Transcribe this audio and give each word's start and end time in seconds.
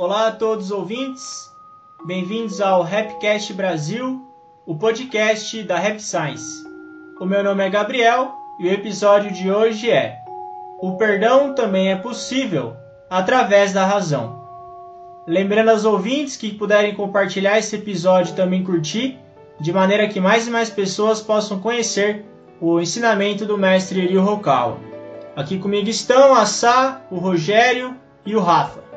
Olá 0.00 0.28
a 0.28 0.32
todos 0.32 0.64
os 0.64 0.70
ouvintes, 0.70 1.52
bem-vindos 2.06 2.58
ao 2.62 2.82
Rapcast 2.82 3.52
Brasil, 3.52 4.26
o 4.64 4.74
podcast 4.74 5.62
da 5.64 5.78
Rap 5.78 6.00
Science. 6.00 6.66
O 7.20 7.26
meu 7.26 7.44
nome 7.44 7.66
é 7.66 7.68
Gabriel 7.68 8.32
e 8.58 8.66
o 8.66 8.72
episódio 8.72 9.30
de 9.30 9.50
hoje 9.50 9.90
é 9.90 10.16
O 10.80 10.96
perdão 10.96 11.54
também 11.54 11.92
é 11.92 11.96
possível 11.96 12.74
através 13.10 13.74
da 13.74 13.84
razão. 13.84 14.42
Lembrando 15.26 15.68
aos 15.68 15.84
ouvintes 15.84 16.34
que 16.34 16.54
puderem 16.54 16.94
compartilhar 16.94 17.58
esse 17.58 17.76
episódio 17.76 18.32
e 18.32 18.36
também 18.36 18.64
curtir, 18.64 19.18
de 19.60 19.70
maneira 19.70 20.08
que 20.08 20.18
mais 20.18 20.48
e 20.48 20.50
mais 20.50 20.70
pessoas 20.70 21.20
possam 21.20 21.60
conhecer 21.60 22.24
o 22.58 22.80
ensinamento 22.80 23.44
do 23.44 23.58
mestre 23.58 24.06
Ryu 24.06 24.26
Hokawa. 24.26 24.78
Aqui 25.36 25.58
comigo 25.58 25.90
estão 25.90 26.32
a 26.32 26.46
Sá, 26.46 27.02
o 27.10 27.18
Rogério 27.18 27.94
e 28.24 28.34
o 28.34 28.40
Rafa. 28.40 28.88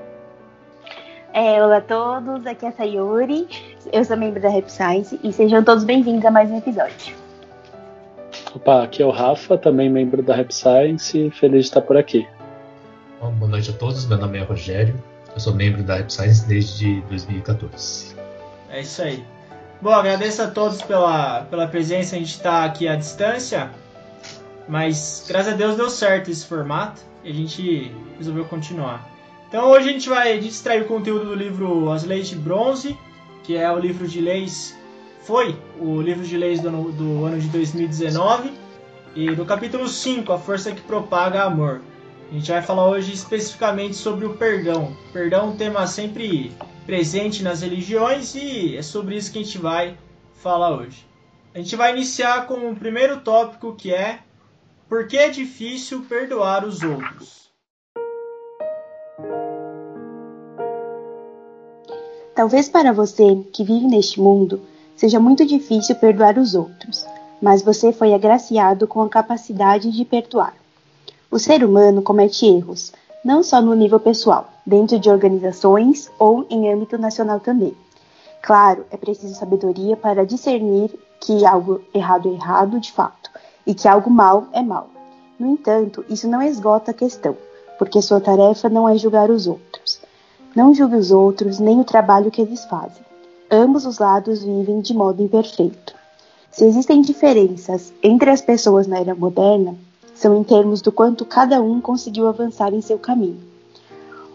É, 1.34 1.64
olá 1.64 1.78
a 1.78 1.82
todos, 1.82 2.46
aqui 2.46 2.64
é 2.64 2.70
a 2.70 2.72
Sayuri, 2.72 3.48
eu 3.92 4.06
sou 4.06 4.16
membro 4.16 4.40
da 4.40 4.50
Rap 4.50 4.70
Science 4.70 5.20
e 5.24 5.34
sejam 5.34 5.64
todos 5.64 5.84
bem-vindos 5.84 6.24
a 6.24 6.30
mais 6.30 6.48
um 6.52 6.60
episódio. 6.60 7.16
Opa, 8.54 8.84
aqui 8.84 9.02
é 9.02 9.06
o 9.08 9.10
Rafa, 9.10 9.58
também 9.58 9.90
membro 9.90 10.22
da 10.22 10.36
Rap 10.36 10.54
Science, 10.54 11.32
feliz 11.32 11.62
de 11.62 11.70
estar 11.70 11.82
por 11.82 11.98
aqui. 11.98 12.28
Bom, 13.20 13.32
boa 13.32 13.50
noite 13.50 13.72
a 13.72 13.74
todos, 13.74 14.06
meu 14.06 14.20
nome 14.20 14.38
é 14.38 14.44
Rogério, 14.44 14.94
eu 15.34 15.40
sou 15.40 15.56
membro 15.56 15.82
da 15.82 15.96
Rap 15.96 16.14
Science 16.14 16.46
desde 16.46 17.02
2014. 17.10 18.16
É 18.70 18.82
isso 18.82 19.02
aí. 19.02 19.26
Bom, 19.82 19.90
agradeço 19.90 20.44
a 20.44 20.48
todos 20.52 20.84
pela, 20.84 21.46
pela 21.46 21.66
presença, 21.66 22.16
a 22.16 22.20
gente 22.20 22.36
está 22.36 22.64
aqui 22.64 22.88
à 22.88 22.96
distância, 22.96 23.72
mas 24.68 25.26
graças 25.28 25.54
a 25.54 25.56
Deus 25.56 25.76
deu 25.78 25.90
certo 25.90 26.30
esse 26.30 26.46
formato 26.46 27.02
e 27.24 27.32
a 27.32 27.34
gente 27.34 27.92
resolveu 28.20 28.46
continuar. 28.46 29.13
Então 29.54 29.70
hoje 29.70 29.88
a 29.88 29.92
gente 29.92 30.10
vai 30.10 30.40
distrair 30.40 30.82
o 30.82 30.88
conteúdo 30.88 31.26
do 31.26 31.36
livro 31.36 31.92
As 31.92 32.04
Leis 32.04 32.28
de 32.28 32.36
Bronze, 32.36 32.98
que 33.44 33.56
é 33.56 33.72
o 33.72 33.78
livro 33.78 34.08
de 34.08 34.20
leis, 34.20 34.76
foi 35.22 35.56
o 35.80 36.02
livro 36.02 36.26
de 36.26 36.36
leis 36.36 36.60
do, 36.60 36.92
do 36.92 37.24
ano 37.24 37.40
de 37.40 37.48
2019, 37.50 38.52
e 39.16 39.30
do 39.36 39.46
capítulo 39.46 39.88
5, 39.88 40.34
A 40.34 40.40
Força 40.40 40.72
que 40.72 40.82
Propaga 40.82 41.44
Amor. 41.44 41.82
A 42.32 42.34
gente 42.34 42.50
vai 42.50 42.64
falar 42.64 42.90
hoje 42.90 43.14
especificamente 43.14 43.96
sobre 43.96 44.26
o 44.26 44.34
perdão. 44.34 44.98
Perdão 45.14 45.42
é 45.42 45.50
um 45.50 45.56
tema 45.56 45.86
sempre 45.86 46.52
presente 46.88 47.44
nas 47.44 47.62
religiões 47.62 48.34
e 48.34 48.76
é 48.76 48.82
sobre 48.82 49.18
isso 49.18 49.32
que 49.32 49.38
a 49.38 49.44
gente 49.44 49.60
vai 49.60 49.96
falar 50.34 50.76
hoje. 50.76 51.06
A 51.54 51.60
gente 51.60 51.76
vai 51.76 51.92
iniciar 51.92 52.48
com 52.48 52.72
o 52.72 52.76
primeiro 52.76 53.20
tópico 53.20 53.76
que 53.76 53.94
é 53.94 54.22
por 54.90 55.06
que 55.08 55.16
é 55.16 55.30
difícil 55.30 56.04
perdoar 56.10 56.66
os 56.66 56.82
outros? 56.82 57.43
Talvez 62.36 62.68
para 62.68 62.92
você 62.92 63.44
que 63.54 63.64
vive 63.64 63.86
neste 63.86 64.20
mundo 64.20 64.60
seja 64.96 65.20
muito 65.20 65.46
difícil 65.46 65.96
perdoar 65.96 66.38
os 66.40 66.56
outros, 66.56 67.06
mas 67.40 67.62
você 67.62 67.92
foi 67.92 68.14
agraciado 68.14 68.88
com 68.88 69.02
a 69.02 69.10
capacidade 69.10 69.92
de 69.92 70.04
perdoar. 70.04 70.56
O 71.30 71.38
ser 71.38 71.64
humano 71.64 72.02
comete 72.02 72.48
erros, 72.48 72.92
não 73.24 73.44
só 73.44 73.62
no 73.62 73.76
nível 73.76 74.00
pessoal, 74.00 74.50
dentro 74.66 75.00
de 75.00 75.10
organizações 75.10 76.10
ou 76.18 76.46
em 76.50 76.72
âmbito 76.72 76.98
nacional 76.98 77.40
também. 77.40 77.76
Claro, 78.42 78.86
é 78.90 78.98
preciso 78.98 79.36
sabedoria 79.36 79.96
para 79.96 80.26
discernir 80.26 80.92
que 81.22 81.46
algo 81.46 81.82
errado 81.94 82.30
é 82.30 82.34
errado 82.34 82.80
de 82.80 82.92
fato 82.92 83.30
e 83.66 83.74
que 83.74 83.88
algo 83.88 84.10
mal 84.10 84.48
é 84.52 84.62
mal. 84.62 84.90
No 85.40 85.52
entanto, 85.52 86.04
isso 86.10 86.28
não 86.28 86.42
esgota 86.42 86.92
a 86.92 86.94
questão, 86.96 87.38
porque 87.78 88.02
sua 88.02 88.20
tarefa 88.20 88.70
não 88.70 88.90
é 88.90 88.98
julgar 88.98 89.30
os 89.30 89.48
outros. 89.48 90.03
Não 90.56 90.74
julgue 90.74 90.98
os 90.98 91.10
outros 91.10 91.60
nem 91.60 91.80
o 91.80 91.84
trabalho 91.84 92.30
que 92.30 92.42
eles 92.42 92.64
fazem. 92.66 93.04
Ambos 93.50 93.86
os 93.86 93.98
lados 93.98 94.44
vivem 94.44 94.82
de 94.82 94.94
modo 94.94 95.24
imperfeito. 95.24 95.96
Se 96.52 96.64
existem 96.66 97.02
diferenças 97.02 97.92
entre 98.04 98.30
as 98.30 98.42
pessoas 98.42 98.86
na 98.86 99.00
era 99.00 99.16
moderna, 99.16 99.76
são 100.14 100.40
em 100.40 100.44
termos 100.44 100.82
do 100.82 100.92
quanto 100.92 101.26
cada 101.26 101.60
um 101.60 101.82
conseguiu 101.82 102.28
avançar 102.28 102.72
em 102.72 102.82
seu 102.82 103.00
caminho. 103.00 103.42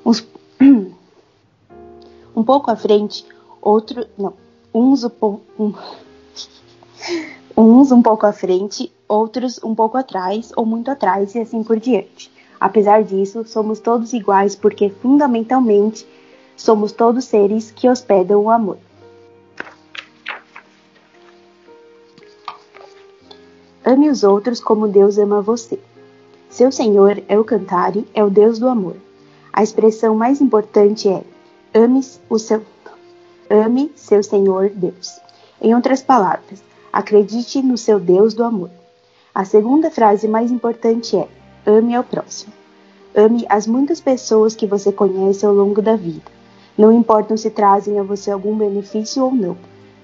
Uns, 0.05 0.27
um 2.35 2.43
pouco 2.43 2.71
à 2.71 2.77
frente, 2.77 3.25
outro. 3.63 4.05
Não. 4.19 4.33
Uns 4.75 5.05
um, 5.05 5.39
uns 7.57 7.93
um 7.93 8.03
pouco 8.03 8.27
à 8.27 8.33
frente, 8.33 8.93
outros 9.09 9.63
um 9.63 9.75
pouco 9.75 9.97
atrás 9.97 10.53
ou 10.57 10.67
muito 10.67 10.91
atrás 10.91 11.37
e 11.37 11.39
assim 11.39 11.63
por 11.63 11.79
diante. 11.79 12.29
Apesar 12.61 13.05
disso, 13.05 13.45
somos 13.47 13.79
todos 13.79 14.13
iguais 14.13 14.57
porque 14.57 14.91
fundamentalmente 14.91 16.07
somos 16.57 16.93
todos 16.93 17.25
seres 17.25 17.71
que 17.71 17.89
hospedam 17.89 18.43
o 18.43 18.51
amor. 18.51 18.79
Ame 23.85 24.11
os 24.11 24.25
outros 24.25 24.61
como 24.61 24.89
Deus 24.89 25.19
ama 25.19 25.41
você. 25.41 25.79
Seu 26.51 26.73
Senhor 26.73 27.23
é 27.29 27.39
o 27.39 27.45
Cantare, 27.45 28.07
é 28.13 28.25
o 28.25 28.29
Deus 28.29 28.59
do 28.59 28.69
amor. 28.69 28.97
A 29.53 29.63
expressão 29.63 30.15
mais 30.15 30.41
importante 30.41 31.09
é 31.09 31.23
ame 31.73 32.01
o 32.29 32.39
seu 32.39 32.63
ame 33.49 33.91
seu 33.95 34.23
Senhor 34.23 34.69
Deus. 34.71 35.19
Em 35.61 35.75
outras 35.75 36.03
palavras, 36.03 36.63
acredite 36.93 37.63
no 37.63 37.79
seu 37.79 37.99
Deus 37.99 38.35
do 38.35 38.45
amor. 38.45 38.71
A 39.35 39.45
segunda 39.45 39.91
frase 39.91 40.27
mais 40.27 40.51
importante 40.51 41.17
é 41.17 41.29
ame 41.69 41.95
ao 41.95 42.03
próximo. 42.03 42.53
Ame 43.15 43.45
as 43.49 43.67
muitas 43.67 44.01
pessoas 44.01 44.55
que 44.55 44.67
você 44.67 44.91
conhece 44.91 45.45
ao 45.45 45.53
longo 45.53 45.83
da 45.83 45.97
vida. 45.97 46.31
Não 46.77 46.93
importa 46.93 47.37
se 47.37 47.51
trazem 47.51 47.99
a 47.99 48.03
você 48.03 48.31
algum 48.31 48.57
benefício 48.57 49.25
ou 49.25 49.35
não. 49.35 49.57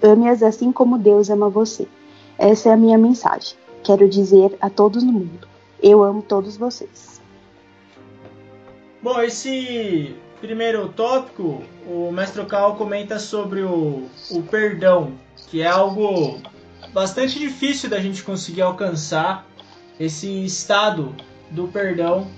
Ame-as 0.03 0.43
assim 0.43 0.71
como 0.71 0.99
Deus 0.99 1.31
ama 1.31 1.49
você. 1.49 1.89
Essa 2.37 2.71
é 2.71 2.73
a 2.73 2.77
minha 2.77 2.99
mensagem. 2.99 3.57
Quero 3.83 4.09
dizer 4.09 4.57
a 4.61 4.69
todos 4.69 5.03
no 5.03 5.13
mundo: 5.13 5.49
eu 5.83 6.03
amo 6.03 6.21
todos 6.21 6.57
vocês. 6.57 7.21
Bom, 9.03 9.21
esse 9.21 10.15
primeiro 10.41 10.89
tópico, 10.89 11.63
o 11.87 12.11
Mestre 12.11 12.45
Cal 12.47 12.77
comenta 12.77 13.19
sobre 13.19 13.63
o, 13.63 14.03
o 14.31 14.43
perdão, 14.43 15.13
que 15.49 15.63
é 15.63 15.67
algo 15.67 16.39
bastante 16.93 17.39
difícil 17.39 17.89
da 17.89 18.01
gente 18.01 18.23
conseguir 18.23 18.63
alcançar 18.63 19.47
esse 20.01 20.45
estado 20.45 21.15
do 21.55 21.69
perdão 21.69 22.29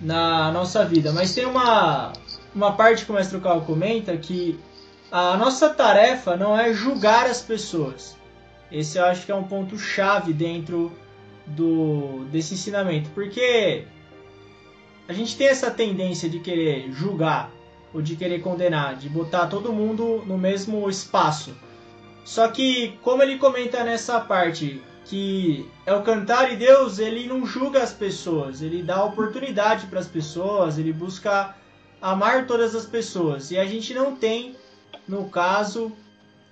na 0.00 0.50
nossa 0.50 0.84
vida. 0.84 1.12
Mas 1.12 1.34
tem 1.34 1.46
uma, 1.46 2.12
uma 2.54 2.72
parte 2.72 3.04
que 3.04 3.12
o 3.12 3.14
Mestre 3.14 3.40
Cal 3.40 3.60
comenta 3.60 4.16
que 4.16 4.58
a 5.10 5.36
nossa 5.36 5.68
tarefa 5.68 6.36
não 6.36 6.58
é 6.58 6.72
julgar 6.72 7.26
as 7.26 7.42
pessoas, 7.42 8.16
esse 8.70 8.96
eu 8.96 9.04
acho 9.04 9.26
que 9.26 9.30
é 9.30 9.34
um 9.34 9.44
ponto 9.44 9.78
chave 9.78 10.32
dentro 10.32 10.90
do 11.46 12.24
desse 12.30 12.54
ensinamento, 12.54 13.10
porque 13.10 13.84
a 15.06 15.12
gente 15.12 15.36
tem 15.36 15.48
essa 15.48 15.70
tendência 15.70 16.28
de 16.28 16.38
querer 16.38 16.90
julgar 16.90 17.50
ou 17.92 18.00
de 18.00 18.16
querer 18.16 18.40
condenar, 18.40 18.96
de 18.96 19.10
botar 19.10 19.48
todo 19.48 19.72
mundo 19.72 20.22
no 20.26 20.38
mesmo 20.38 20.88
espaço. 20.88 21.54
Só 22.24 22.48
que, 22.48 22.96
como 23.02 23.22
ele 23.22 23.36
comenta 23.36 23.84
nessa 23.84 24.18
parte, 24.20 24.80
que 25.04 25.68
é 25.84 25.92
o 25.92 26.02
cantar 26.02 26.52
e 26.52 26.56
Deus, 26.56 26.98
ele 26.98 27.26
não 27.26 27.44
julga 27.44 27.82
as 27.82 27.92
pessoas, 27.92 28.62
ele 28.62 28.82
dá 28.82 29.04
oportunidade 29.04 29.86
para 29.86 30.00
as 30.00 30.06
pessoas, 30.06 30.78
ele 30.78 30.92
busca 30.92 31.54
amar 32.00 32.46
todas 32.46 32.74
as 32.74 32.86
pessoas. 32.86 33.50
E 33.50 33.58
a 33.58 33.64
gente 33.64 33.92
não 33.94 34.16
tem, 34.16 34.56
no 35.06 35.28
caso, 35.28 35.92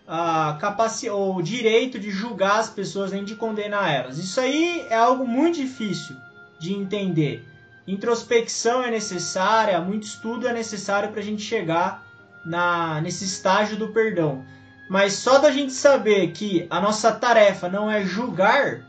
a 0.07 0.59
capacidade 0.61 1.11
ou 1.11 1.37
o 1.37 1.43
direito 1.43 1.99
de 1.99 2.11
julgar 2.11 2.59
as 2.59 2.69
pessoas 2.69 3.13
nem 3.13 3.25
de 3.25 3.37
condenar 3.37 3.93
elas. 3.93 4.19
Isso 4.19 4.41
aí 4.41 4.87
é 4.91 4.97
algo 4.97 5.27
muito 5.27 5.57
difícil 5.57 6.17
de 6.59 6.75
entender. 6.75 7.47
Introspecção 7.87 8.83
é 8.83 8.91
necessária, 8.91 9.81
muito 9.81 10.05
estudo 10.05 10.47
é 10.47 10.53
necessário 10.53 11.11
para 11.11 11.21
a 11.21 11.25
gente 11.25 11.43
chegar 11.43 12.07
na, 12.45 13.01
nesse 13.01 13.25
estágio 13.25 13.77
do 13.77 13.89
perdão. 13.89 14.45
Mas 14.91 15.13
só 15.13 15.39
da 15.39 15.53
gente 15.53 15.73
saber 15.73 16.33
que 16.33 16.67
a 16.69 16.81
nossa 16.81 17.13
tarefa 17.13 17.69
não 17.69 17.89
é 17.89 18.03
julgar, 18.03 18.85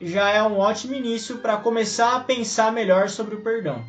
já 0.00 0.28
é 0.30 0.42
um 0.42 0.58
ótimo 0.58 0.92
início 0.92 1.38
para 1.38 1.56
começar 1.56 2.16
a 2.16 2.20
pensar 2.20 2.72
melhor 2.72 3.08
sobre 3.08 3.36
o 3.36 3.40
perdão. 3.40 3.80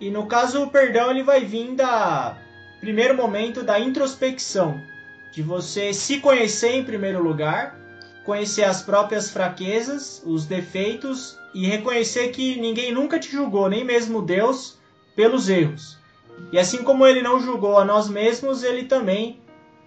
E 0.00 0.10
no 0.10 0.26
caso, 0.26 0.62
o 0.62 0.70
perdão 0.70 1.10
ele 1.10 1.22
vai 1.22 1.44
vir 1.44 1.74
da 1.74 2.38
primeiro 2.80 3.14
momento 3.14 3.62
da 3.62 3.78
introspecção, 3.78 4.80
de 5.30 5.42
você 5.42 5.92
se 5.92 6.18
conhecer 6.18 6.72
em 6.72 6.84
primeiro 6.84 7.22
lugar, 7.22 7.78
conhecer 8.24 8.64
as 8.64 8.80
próprias 8.80 9.30
fraquezas, 9.30 10.22
os 10.24 10.46
defeitos 10.46 11.38
e 11.52 11.66
reconhecer 11.66 12.28
que 12.28 12.58
ninguém 12.58 12.90
nunca 12.90 13.18
te 13.18 13.30
julgou, 13.30 13.68
nem 13.68 13.84
mesmo 13.84 14.22
Deus, 14.22 14.78
pelos 15.14 15.50
erros. 15.50 16.00
E 16.52 16.58
assim 16.58 16.82
como 16.82 17.06
ele 17.06 17.22
não 17.22 17.40
julgou 17.40 17.78
a 17.78 17.84
nós 17.84 18.08
mesmos, 18.08 18.62
ele 18.62 18.84
também 18.84 19.40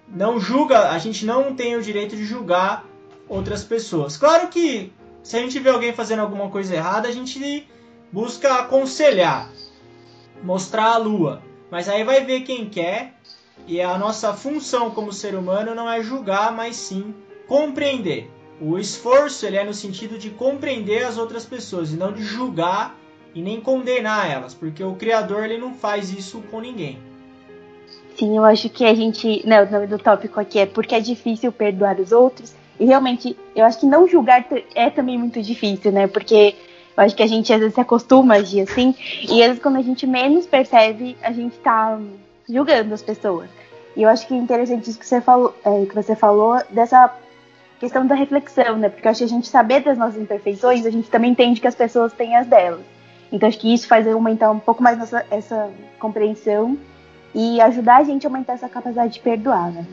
não 0.08 0.40
julga, 0.40 0.90
a 0.90 0.98
gente 0.98 1.26
não 1.26 1.56
tem 1.56 1.76
o 1.76 1.82
direito 1.82 2.16
de 2.16 2.24
julgar 2.24 2.86
outras 3.28 3.64
pessoas. 3.64 4.18
Claro 4.18 4.48
que 4.48 4.92
se 5.24 5.36
a 5.36 5.40
gente 5.40 5.60
vê 5.60 5.70
alguém 5.70 5.94
fazendo 5.94 6.20
alguma 6.20 6.50
coisa 6.50 6.76
errada, 6.76 7.08
a 7.08 7.12
gente 7.12 7.68
busca 8.12 8.56
aconselhar, 8.56 9.50
mostrar 10.44 10.94
a 10.94 10.98
lua. 10.98 11.42
Mas 11.72 11.90
aí 11.90 12.04
vai 12.04 12.24
ver 12.24 12.42
quem 12.42 12.70
quer. 12.70 13.16
E 13.68 13.82
a 13.82 13.98
nossa 13.98 14.34
função 14.34 14.92
como 14.92 15.12
ser 15.12 15.34
humano 15.34 15.74
não 15.74 15.90
é 15.90 16.04
julgar, 16.04 16.52
mas 16.52 16.76
sim 16.76 17.16
compreender. 17.48 18.30
O 18.62 18.78
esforço 18.78 19.46
ele 19.46 19.58
é 19.58 19.64
no 19.64 19.74
sentido 19.74 20.18
de 20.18 20.30
compreender 20.30 21.04
as 21.04 21.18
outras 21.18 21.46
pessoas 21.46 21.92
e 21.92 21.98
não 21.98 22.14
de 22.14 22.24
julgar 22.24 22.96
e 23.36 23.42
nem 23.42 23.60
condenar 23.60 24.32
elas, 24.32 24.54
porque 24.54 24.82
o 24.82 24.96
criador 24.96 25.44
ele 25.44 25.58
não 25.58 25.74
faz 25.74 26.12
isso 26.12 26.42
com 26.50 26.62
ninguém. 26.62 26.98
Sim, 28.18 28.38
eu 28.38 28.46
acho 28.46 28.70
que 28.70 28.86
a 28.86 28.96
gente, 28.96 29.46
né, 29.46 29.62
o 29.62 29.70
nome 29.70 29.88
do 29.88 30.00
tópico 30.00 30.40
aqui 30.40 30.60
é 30.60 30.66
porque 30.66 30.96
é 30.96 31.02
difícil 31.02 31.52
perdoar 31.52 32.00
os 32.00 32.14
outros. 32.14 32.56
E 32.80 32.86
realmente, 32.86 33.38
eu 33.54 33.66
acho 33.66 33.80
que 33.80 33.86
não 33.86 34.08
julgar 34.08 34.46
é 34.74 34.90
também 34.90 35.18
muito 35.18 35.42
difícil, 35.42 35.92
né? 35.92 36.08
Porque 36.08 36.56
eu 36.96 37.04
acho 37.04 37.16
que 37.16 37.24
a 37.24 37.28
gente 37.28 37.52
às 37.52 37.60
vezes 37.60 37.76
se 37.76 37.82
acostuma 37.82 38.36
a 38.36 38.38
agir 38.38 38.62
assim, 38.62 38.96
e 39.30 39.42
às 39.42 39.48
vezes 39.48 39.62
quando 39.62 39.78
a 39.78 39.82
gente 39.82 40.08
menos 40.08 40.46
percebe, 40.46 41.18
a 41.22 41.32
gente 41.34 41.58
tá 41.58 42.00
julgando 42.50 42.94
as 42.94 43.02
pessoas. 43.02 43.50
E 43.98 44.04
eu 44.04 44.10
acho 44.10 44.28
que 44.28 44.34
é 44.34 44.38
interessante 44.38 44.90
isso 44.90 45.00
que 45.00 45.06
você 45.06 45.20
falou, 45.20 45.54
é, 45.66 45.86
que 45.86 45.96
você 45.96 46.16
falou 46.16 46.62
dessa 46.70 47.14
questão 47.82 48.08
da 48.08 48.16
reflexão, 48.16 48.78
né? 48.78 48.88
Porque 48.88 49.08
eu 49.08 49.12
acho 49.12 49.20
que 49.20 49.26
a 49.26 49.30
gente 49.30 49.48
saber 49.48 49.82
das 49.82 49.98
nossas 49.98 50.22
imperfeições, 50.22 50.86
a 50.86 50.90
gente 50.90 51.10
também 51.10 51.32
entende 51.32 51.60
que 51.60 51.68
as 51.68 51.76
pessoas 51.76 52.14
têm 52.14 52.36
as 52.36 52.48
delas. 52.48 52.95
Então 53.32 53.48
acho 53.50 53.60
que 53.60 53.74
isso 53.74 53.88
faz 53.88 54.08
aumentar 54.08 54.52
um 54.52 54.60
pouco 54.60 54.82
mais 54.82 54.98
nossa, 54.98 55.26
essa 55.30 55.70
compreensão 56.00 56.78
e 57.34 57.60
ajudar 57.60 57.98
a 57.98 58.04
gente 58.04 58.26
a 58.26 58.30
aumentar 58.30 58.54
essa 58.54 58.70
capacidade 58.70 59.14
de 59.14 59.20
perdoar, 59.20 59.72
né? 59.72 59.86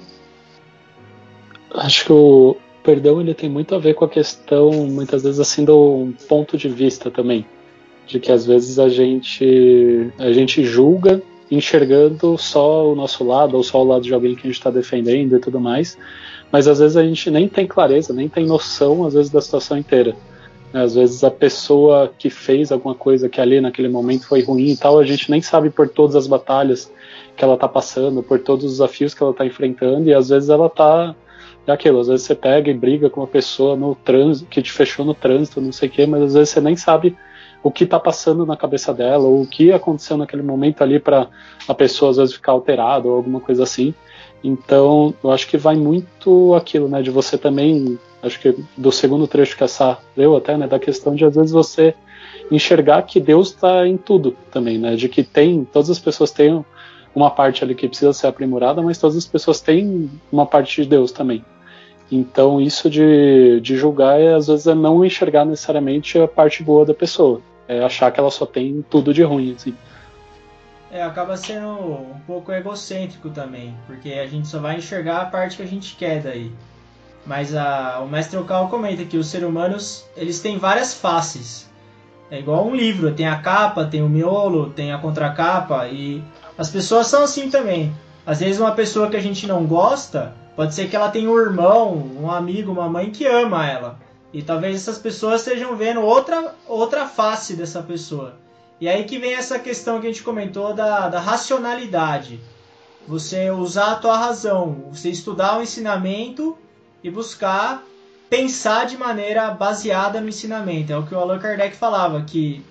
Acho 1.74 2.04
que 2.04 2.12
o 2.12 2.56
perdão 2.82 3.20
ele 3.20 3.34
tem 3.34 3.48
muito 3.48 3.74
a 3.74 3.78
ver 3.78 3.94
com 3.94 4.04
a 4.04 4.08
questão, 4.08 4.70
muitas 4.70 5.22
vezes 5.22 5.40
assim, 5.40 5.64
do 5.64 6.12
ponto 6.28 6.56
de 6.56 6.68
vista 6.68 7.10
também, 7.10 7.46
de 8.06 8.20
que 8.20 8.30
às 8.30 8.44
vezes 8.44 8.78
a 8.78 8.88
gente 8.88 10.12
a 10.18 10.32
gente 10.32 10.64
julga 10.64 11.22
enxergando 11.50 12.38
só 12.38 12.90
o 12.90 12.94
nosso 12.94 13.24
lado 13.24 13.56
ou 13.56 13.62
só 13.62 13.82
o 13.82 13.84
lado 13.84 14.02
de 14.02 14.14
alguém 14.14 14.34
que 14.34 14.40
a 14.40 14.50
gente 14.50 14.58
está 14.58 14.70
defendendo 14.70 15.36
e 15.36 15.40
tudo 15.40 15.60
mais, 15.60 15.98
mas 16.50 16.66
às 16.66 16.78
vezes 16.78 16.96
a 16.96 17.02
gente 17.02 17.30
nem 17.30 17.48
tem 17.48 17.66
clareza, 17.66 18.12
nem 18.12 18.28
tem 18.28 18.46
noção 18.46 19.04
às 19.04 19.14
vezes 19.14 19.30
da 19.30 19.40
situação 19.40 19.76
inteira. 19.76 20.16
Às 20.72 20.94
vezes 20.94 21.22
a 21.22 21.30
pessoa 21.30 22.12
que 22.16 22.30
fez 22.30 22.72
alguma 22.72 22.94
coisa 22.94 23.28
que 23.28 23.40
ali 23.40 23.60
naquele 23.60 23.88
momento 23.88 24.26
foi 24.26 24.42
ruim 24.42 24.68
e 24.68 24.76
tal, 24.76 24.98
a 24.98 25.04
gente 25.04 25.30
nem 25.30 25.42
sabe 25.42 25.68
por 25.68 25.88
todas 25.88 26.16
as 26.16 26.26
batalhas 26.26 26.90
que 27.36 27.44
ela 27.44 27.54
está 27.54 27.68
passando, 27.68 28.22
por 28.22 28.38
todos 28.38 28.64
os 28.64 28.72
desafios 28.72 29.12
que 29.12 29.22
ela 29.22 29.32
está 29.32 29.44
enfrentando 29.44 30.08
e 30.08 30.14
às 30.14 30.30
vezes 30.30 30.48
ela 30.48 30.66
está 30.66 31.14
é 31.66 31.70
aquilo, 31.70 32.00
às 32.00 32.08
vezes 32.08 32.26
você 32.26 32.34
pega 32.34 32.70
e 32.70 32.74
briga 32.74 33.08
com 33.08 33.20
uma 33.20 33.26
pessoa 33.26 33.76
no 33.76 33.94
trânsito, 33.94 34.50
que 34.50 34.60
te 34.60 34.72
fechou 34.72 35.04
no 35.04 35.14
trânsito, 35.14 35.60
não 35.60 35.70
sei 35.70 35.88
o 35.88 35.92
quê, 35.92 36.06
mas 36.06 36.22
às 36.22 36.34
vezes 36.34 36.48
você 36.50 36.60
nem 36.60 36.74
sabe 36.74 37.16
o 37.62 37.70
que 37.70 37.84
está 37.84 38.00
passando 38.00 38.44
na 38.44 38.56
cabeça 38.56 38.92
dela, 38.92 39.24
ou 39.24 39.42
o 39.42 39.46
que 39.46 39.70
aconteceu 39.70 40.16
naquele 40.16 40.42
momento 40.42 40.82
ali 40.82 40.98
para 40.98 41.28
a 41.68 41.74
pessoa 41.74 42.10
às 42.10 42.16
vezes 42.16 42.34
ficar 42.34 42.52
alterada 42.52 43.06
ou 43.06 43.14
alguma 43.14 43.38
coisa 43.38 43.62
assim. 43.62 43.94
Então, 44.42 45.14
eu 45.22 45.30
acho 45.30 45.46
que 45.46 45.56
vai 45.56 45.76
muito 45.76 46.52
aquilo, 46.56 46.88
né, 46.88 47.00
de 47.00 47.10
você 47.10 47.38
também, 47.38 47.96
acho 48.22 48.40
que 48.40 48.56
do 48.76 48.92
segundo 48.92 49.26
trecho 49.26 49.56
que 49.56 49.64
essa 49.64 49.98
leu 50.16 50.36
até, 50.36 50.56
né, 50.56 50.66
da 50.66 50.78
questão 50.78 51.14
de 51.14 51.24
às 51.24 51.34
vezes 51.34 51.50
você 51.50 51.94
enxergar 52.50 53.02
que 53.02 53.20
Deus 53.20 53.48
está 53.48 53.86
em 53.86 53.96
tudo 53.96 54.36
também, 54.50 54.78
né, 54.78 54.94
de 54.94 55.08
que 55.08 55.22
tem, 55.22 55.64
todas 55.64 55.90
as 55.90 55.98
pessoas 55.98 56.30
têm 56.30 56.64
uma 57.14 57.30
parte 57.30 57.62
ali 57.62 57.74
que 57.74 57.88
precisa 57.88 58.12
ser 58.12 58.26
aprimorada, 58.26 58.80
mas 58.80 58.98
todas 58.98 59.16
as 59.16 59.26
pessoas 59.26 59.60
têm 59.60 60.10
uma 60.30 60.46
parte 60.46 60.82
de 60.82 60.88
Deus 60.88 61.12
também. 61.12 61.44
Então, 62.10 62.60
isso 62.60 62.90
de, 62.90 63.58
de 63.60 63.76
julgar, 63.76 64.20
é, 64.20 64.34
às 64.34 64.46
vezes, 64.46 64.66
é 64.66 64.74
não 64.74 65.02
enxergar 65.02 65.46
necessariamente 65.46 66.18
a 66.18 66.28
parte 66.28 66.62
boa 66.62 66.84
da 66.84 66.92
pessoa. 66.92 67.40
É 67.66 67.82
achar 67.82 68.10
que 68.10 68.20
ela 68.20 68.30
só 68.30 68.44
tem 68.44 68.84
tudo 68.90 69.14
de 69.14 69.22
ruim, 69.22 69.54
assim. 69.54 69.74
É, 70.90 71.02
acaba 71.02 71.38
sendo 71.38 71.68
um 71.68 72.20
pouco 72.26 72.52
egocêntrico 72.52 73.30
também, 73.30 73.74
porque 73.86 74.10
a 74.12 74.26
gente 74.26 74.46
só 74.46 74.58
vai 74.58 74.76
enxergar 74.76 75.22
a 75.22 75.24
parte 75.24 75.56
que 75.56 75.62
a 75.62 75.66
gente 75.66 75.96
quer 75.96 76.20
daí. 76.20 76.52
Mas 77.24 77.54
a, 77.54 78.00
o 78.00 78.08
mestre 78.08 78.36
Okal 78.36 78.68
comenta 78.68 79.04
que 79.04 79.16
os 79.16 79.28
seres 79.28 79.48
humanos, 79.48 80.04
eles 80.16 80.40
têm 80.40 80.58
várias 80.58 80.94
faces. 80.94 81.70
É 82.30 82.38
igual 82.38 82.66
um 82.66 82.74
livro, 82.74 83.12
tem 83.12 83.28
a 83.28 83.40
capa, 83.40 83.84
tem 83.84 84.02
o 84.02 84.08
miolo, 84.08 84.70
tem 84.70 84.92
a 84.92 84.98
contracapa, 84.98 85.86
e 85.88 86.22
as 86.56 86.70
pessoas 86.70 87.06
são 87.06 87.22
assim 87.22 87.50
também. 87.50 87.94
Às 88.26 88.40
vezes 88.40 88.60
uma 88.60 88.72
pessoa 88.72 89.08
que 89.10 89.16
a 89.16 89.20
gente 89.20 89.46
não 89.46 89.66
gosta, 89.66 90.34
pode 90.56 90.74
ser 90.74 90.88
que 90.88 90.96
ela 90.96 91.10
tenha 91.10 91.30
um 91.30 91.38
irmão, 91.38 91.94
um 92.18 92.30
amigo, 92.30 92.72
uma 92.72 92.88
mãe 92.88 93.10
que 93.10 93.26
ama 93.26 93.66
ela. 93.66 93.98
E 94.32 94.42
talvez 94.42 94.76
essas 94.76 94.98
pessoas 94.98 95.42
estejam 95.42 95.76
vendo 95.76 96.00
outra, 96.00 96.54
outra 96.66 97.06
face 97.06 97.54
dessa 97.54 97.82
pessoa. 97.82 98.36
E 98.80 98.88
aí 98.88 99.04
que 99.04 99.18
vem 99.18 99.34
essa 99.34 99.58
questão 99.58 100.00
que 100.00 100.06
a 100.06 100.10
gente 100.10 100.22
comentou 100.22 100.72
da, 100.72 101.08
da 101.08 101.20
racionalidade. 101.20 102.40
Você 103.06 103.50
usar 103.50 103.92
a 103.92 103.96
tua 103.96 104.16
razão, 104.16 104.86
você 104.90 105.10
estudar 105.10 105.58
o 105.58 105.62
ensinamento 105.62 106.56
e 107.02 107.10
buscar 107.10 107.82
pensar 108.30 108.86
de 108.86 108.96
maneira 108.96 109.50
baseada 109.50 110.20
no 110.20 110.28
ensinamento. 110.28 110.92
É 110.92 110.96
o 110.96 111.06
que 111.06 111.14
o 111.14 111.18
Allan 111.18 111.38
Kardec 111.38 111.76
falava, 111.76 112.22
que 112.22 112.64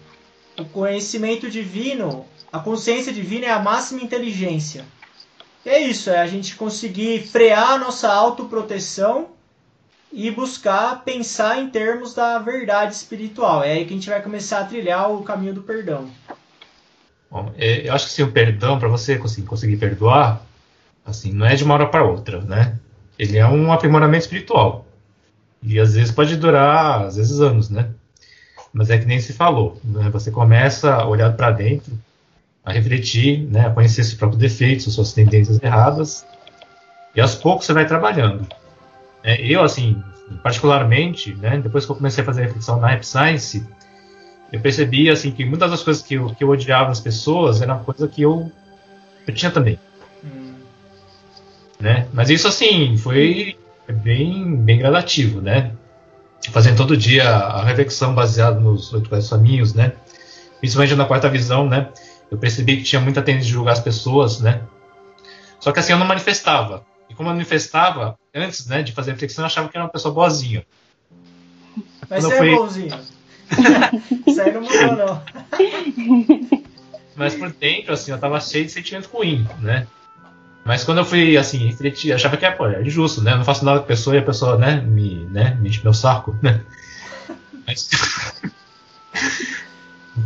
o 0.58 0.66
conhecimento 0.66 1.50
divino 1.50 2.26
a 2.52 2.60
consciência 2.60 3.14
divina 3.14 3.46
é 3.46 3.52
a 3.52 3.60
máxima 3.60 4.02
inteligência. 4.02 4.84
E 5.66 5.70
é 5.70 5.80
isso, 5.80 6.10
é 6.10 6.20
a 6.20 6.28
gente 6.28 6.56
conseguir 6.56 7.26
frear 7.28 7.72
a 7.72 7.78
nossa 7.78 8.12
autoproteção 8.12 9.30
e 10.12 10.30
buscar 10.30 11.04
pensar 11.06 11.60
em 11.60 11.70
termos 11.70 12.14
da 12.14 12.38
verdade 12.40 12.94
espiritual. 12.94 13.64
É 13.64 13.72
aí 13.72 13.86
que 13.86 13.94
a 13.94 13.96
gente 13.96 14.10
vai 14.10 14.22
começar 14.22 14.60
a 14.60 14.66
trilhar 14.66 15.10
o 15.10 15.24
caminho 15.24 15.54
do 15.54 15.62
perdão. 15.62 16.10
Bom, 17.30 17.54
é, 17.58 17.88
eu 17.88 17.94
acho 17.94 18.08
que 18.08 18.12
sim, 18.12 18.24
o 18.24 18.32
perdão, 18.32 18.78
para 18.78 18.90
você 18.90 19.18
conseguir, 19.18 19.48
conseguir 19.48 19.78
perdoar, 19.78 20.46
assim, 21.06 21.32
não 21.32 21.46
é 21.46 21.56
de 21.56 21.64
uma 21.64 21.76
hora 21.76 21.88
para 21.88 22.04
outra, 22.04 22.42
né? 22.42 22.78
Ele 23.22 23.38
é 23.38 23.46
um 23.46 23.72
aprimoramento 23.72 24.24
espiritual. 24.24 24.84
E 25.62 25.80
às 25.80 25.94
vezes 25.94 26.12
pode 26.12 26.36
durar, 26.38 27.06
às 27.06 27.18
vezes, 27.18 27.40
anos, 27.40 27.70
né? 27.70 27.90
Mas 28.74 28.90
é 28.90 28.98
que 28.98 29.06
nem 29.06 29.20
se 29.20 29.32
falou, 29.32 29.80
né? 29.84 30.10
Você 30.10 30.32
começa 30.32 30.96
a 30.96 31.06
olhar 31.06 31.32
para 31.34 31.52
dentro 31.52 31.94
a 32.66 32.72
refletir, 32.72 33.48
né, 33.48 33.68
a 33.68 33.70
conhecer 33.70 34.04
seus 34.04 34.16
próprios 34.16 34.42
defeitos, 34.42 34.92
suas 34.92 35.14
tendências 35.14 35.62
erradas, 35.62 36.26
e 37.16 37.22
aos 37.22 37.36
poucos 37.36 37.68
você 37.68 37.74
vai 37.74 37.86
trabalhando. 37.86 38.48
É, 39.24 39.40
eu, 39.42 39.64
assim, 39.64 40.02
particularmente, 40.42 41.34
né, 41.36 41.60
depois 41.60 41.86
que 41.86 41.92
eu 41.92 41.96
comecei 41.96 42.24
a 42.24 42.26
fazer 42.26 42.42
a 42.42 42.46
reflexão 42.46 42.80
na 42.80 42.88
Rap 42.88 43.04
Science, 43.04 43.64
eu 44.52 44.60
percebi 44.60 45.10
assim 45.10 45.32
que 45.32 45.46
muitas 45.46 45.70
das 45.70 45.84
coisas 45.84 46.02
que 46.02 46.16
eu, 46.16 46.34
que 46.34 46.44
eu 46.44 46.50
odiava 46.50 46.90
nas 46.90 47.00
pessoas 47.00 47.62
era 47.62 47.74
uma 47.74 47.84
coisa 47.84 48.08
que 48.08 48.24
eu, 48.24 48.52
eu 49.28 49.34
tinha 49.34 49.52
também. 49.52 49.80
Né? 51.82 52.08
Mas 52.14 52.30
isso, 52.30 52.48
assim, 52.48 52.96
foi 52.96 53.58
bem, 53.90 54.56
bem 54.56 54.80
gradativo, 54.80 55.42
né? 55.42 55.72
Fazendo 56.52 56.78
todo 56.78 56.96
dia 56.96 57.28
a 57.28 57.64
reflexão 57.64 58.14
baseada 58.14 58.60
nos 58.60 58.94
oito 58.94 59.10
caminhos, 59.10 59.74
né? 59.74 59.94
Principalmente 60.60 60.96
na 60.96 61.06
quarta 61.06 61.28
visão, 61.28 61.68
né? 61.68 61.90
eu 62.32 62.38
percebi 62.38 62.78
que 62.78 62.84
tinha 62.84 63.02
muita 63.02 63.22
tendência 63.22 63.48
de 63.48 63.54
julgar 63.54 63.74
as 63.74 63.82
pessoas, 63.82 64.40
né? 64.40 64.62
Só 65.60 65.74
que 65.74 65.80
assim, 65.80 65.92
eu 65.92 66.00
não 66.00 66.08
manifestava. 66.08 66.86
E 67.10 67.14
como 67.14 67.28
eu 67.28 67.34
manifestava, 67.34 68.18
antes 68.34 68.66
né, 68.68 68.82
de 68.82 68.94
fazer 68.94 69.12
a 69.12 69.14
reflexão, 69.14 69.44
eu 69.44 69.48
achava 69.48 69.68
que 69.68 69.76
era 69.76 69.84
uma 69.84 69.92
pessoa 69.92 70.14
boazinha. 70.14 70.66
Mas 72.10 72.24
você 72.24 72.38
fui... 72.38 72.54
é 72.54 72.56
bonzinho. 72.56 73.00
Isso 74.26 74.42
aí 74.42 74.54
não 74.54 74.62
mudou, 74.62 74.96
não. 74.96 75.24
Mas 77.18 77.36
por 77.36 77.52
dentro, 77.52 77.94
assim, 77.94 78.12
eu 78.12 78.18
tava 78.18 78.40
cheio 78.40 78.66
de 78.66 78.72
sentimento 78.72 79.10
ruim, 79.10 79.46
né? 79.60 79.86
Mas 80.64 80.84
quando 80.84 81.00
eu 81.00 81.06
fui, 81.06 81.38
assim, 81.38 81.66
refletir, 81.66 82.14
achava 82.14 82.38
que 82.38 82.46
é, 82.46 82.52
pô, 82.52 82.68
é 82.68 82.80
né? 82.80 82.86
Eu 82.86 83.38
não 83.38 83.44
faço 83.44 83.66
nada 83.66 83.80
com 83.80 83.86
a 83.86 83.88
pessoa 83.88 84.16
e 84.16 84.20
a 84.20 84.24
pessoa, 84.24 84.58
né, 84.58 84.76
me, 84.80 85.26
né, 85.26 85.58
me 85.60 85.70
enche 85.70 85.84
meu 85.84 85.94
saco, 85.94 86.38
né? 86.42 86.62
Mas 87.66 87.90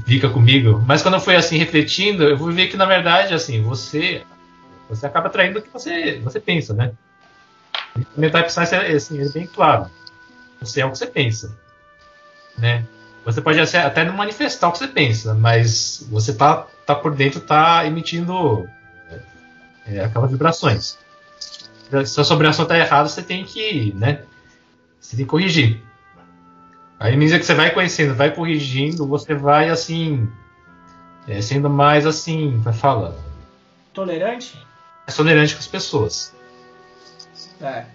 fica 0.06 0.30
comigo. 0.30 0.84
Mas 0.86 1.02
quando 1.02 1.16
eu 1.16 1.20
fui 1.20 1.36
assim 1.36 1.58
refletindo, 1.58 2.24
eu 2.24 2.38
fui 2.38 2.54
ver 2.54 2.68
que 2.68 2.78
na 2.78 2.86
verdade 2.86 3.34
assim 3.34 3.62
você 3.62 4.24
você 4.90 5.06
acaba 5.06 5.30
traindo 5.30 5.60
o 5.60 5.62
que 5.62 5.70
você 5.72 6.20
você 6.20 6.40
pensa, 6.40 6.74
né? 6.74 6.92
O 8.16 8.20
mental 8.20 8.50
science 8.50 8.76
é, 8.76 8.92
assim, 8.92 9.22
é 9.22 9.30
bem 9.30 9.48
claro. 9.48 9.90
Você 10.60 10.82
é 10.82 10.86
o 10.86 10.92
que 10.92 10.98
você 10.98 11.08
pensa, 11.08 11.58
né? 12.58 12.86
Você 13.24 13.42
pode 13.42 13.60
até 13.60 14.04
não 14.04 14.14
manifestar 14.14 14.68
o 14.68 14.72
que 14.72 14.78
você 14.78 14.88
pensa, 14.88 15.34
mas 15.34 16.06
você 16.12 16.34
tá, 16.34 16.68
tá 16.86 16.94
por 16.94 17.16
dentro 17.16 17.40
tá 17.40 17.86
emitindo 17.86 18.70
é, 19.88 20.04
aquelas 20.04 20.32
vibrações. 20.32 20.98
Se 22.06 22.20
a 22.20 22.24
sua 22.24 22.36
vibração 22.36 22.66
tá 22.66 22.78
errada, 22.78 23.08
você 23.08 23.22
tem 23.22 23.44
que, 23.44 23.94
né? 23.96 24.24
Você 25.00 25.16
tem 25.16 25.26
que 25.26 25.30
corrigir. 25.30 25.82
Aí, 27.00 27.14
à 27.14 27.18
medida 27.18 27.38
que 27.38 27.46
você 27.46 27.54
vai 27.54 27.72
conhecendo, 27.72 28.16
vai 28.16 28.34
corrigindo, 28.34 29.06
você 29.06 29.36
vai 29.36 29.70
assim. 29.70 30.28
É, 31.28 31.42
sendo 31.42 31.70
mais 31.70 32.06
assim, 32.06 32.58
vai 32.60 32.74
falando. 32.74 33.18
Tolerante? 33.94 34.60
É 35.08 35.12
tolerante 35.12 35.54
com 35.54 35.60
as 35.60 35.68
pessoas. 35.68 36.34
É. 37.62 37.86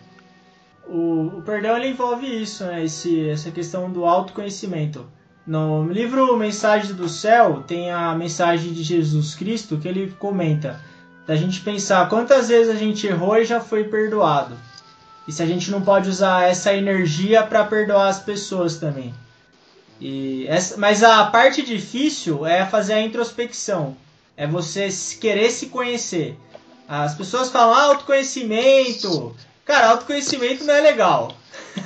O, 0.87 1.39
o, 1.39 1.43
perdão 1.43 1.77
ele 1.77 1.89
envolve 1.89 2.27
isso, 2.27 2.65
né? 2.65 2.85
Esse, 2.85 3.29
essa 3.29 3.51
questão 3.51 3.91
do 3.91 4.05
autoconhecimento. 4.05 5.07
No 5.47 5.89
livro 5.89 6.37
Mensagem 6.37 6.95
do 6.95 7.09
Céu 7.09 7.63
tem 7.67 7.91
a 7.91 8.15
mensagem 8.15 8.73
de 8.73 8.83
Jesus 8.83 9.35
Cristo 9.35 9.79
que 9.79 9.89
ele 9.89 10.13
comenta 10.19 10.81
da 11.31 11.37
gente 11.37 11.61
pensar 11.61 12.09
quantas 12.09 12.49
vezes 12.49 12.75
a 12.75 12.77
gente 12.77 13.07
errou 13.07 13.37
e 13.37 13.45
já 13.45 13.61
foi 13.61 13.85
perdoado. 13.85 14.57
E 15.29 15.33
se 15.33 15.41
a 15.41 15.47
gente 15.47 15.71
não 15.71 15.81
pode 15.81 16.11
usar 16.11 16.51
essa 16.51 16.75
energia 16.75 17.45
para 17.45 17.63
perdoar 17.63 18.09
as 18.09 18.19
pessoas 18.19 18.79
também. 18.79 19.15
E 20.01 20.45
essa, 20.49 20.77
mas 20.77 21.05
a 21.05 21.25
parte 21.27 21.63
difícil 21.63 22.45
é 22.45 22.67
fazer 22.67 22.95
a 22.95 23.01
introspecção. 23.01 23.97
É 24.37 24.45
você 24.45 24.89
querer 25.21 25.53
se 25.53 25.67
conhecer. 25.67 26.37
As 26.89 27.15
pessoas 27.15 27.49
falam 27.49 27.77
ah, 27.77 27.83
autoconhecimento. 27.85 29.33
Cara, 29.65 29.91
autoconhecimento 29.91 30.65
não 30.65 30.75
é 30.75 30.81
legal. 30.81 31.33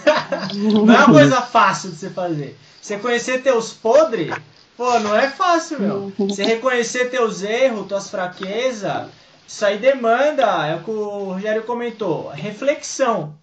não 0.56 0.90
é 0.90 1.04
uma 1.04 1.12
coisa 1.12 1.42
fácil 1.42 1.90
de 1.90 1.96
você 1.96 2.08
fazer. 2.08 2.58
Você 2.80 2.96
conhecer 2.96 3.42
teus 3.42 3.74
podres, 3.74 4.34
pô, 4.74 4.98
não 5.00 5.14
é 5.14 5.28
fácil, 5.28 5.80
meu. 5.80 6.10
Você 6.16 6.44
reconhecer 6.44 7.10
teus 7.10 7.42
erros, 7.42 7.86
tuas 7.86 8.08
fraquezas, 8.08 9.08
isso 9.46 9.64
aí 9.64 9.78
demanda, 9.78 10.66
é 10.66 10.74
o 10.74 10.82
que 10.82 10.90
o 10.90 11.32
Rogério 11.32 11.62
comentou, 11.64 12.28
reflexão. 12.28 13.34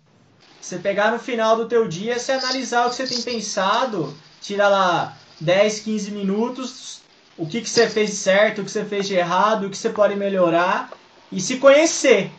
Você 0.59 0.77
pegar 0.77 1.11
no 1.11 1.19
final 1.19 1.55
do 1.55 1.67
teu 1.67 1.87
dia, 1.87 2.19
se 2.19 2.31
analisar 2.31 2.85
o 2.85 2.89
que 2.89 2.95
você 2.95 3.07
tem 3.07 3.21
pensado, 3.21 4.15
tira 4.41 4.67
lá 4.67 5.17
10, 5.39 5.79
15 5.79 6.11
minutos, 6.11 7.01
o 7.37 7.45
que, 7.47 7.61
que 7.61 7.69
você 7.69 7.89
fez 7.89 8.11
de 8.11 8.15
certo, 8.15 8.61
o 8.61 8.65
que 8.65 8.71
você 8.71 8.85
fez 8.85 9.07
de 9.07 9.15
errado, 9.15 9.65
o 9.65 9.69
que 9.69 9.77
você 9.77 9.89
pode 9.89 10.15
melhorar 10.15 10.91
e 11.31 11.39
se 11.39 11.57
conhecer. 11.57 12.31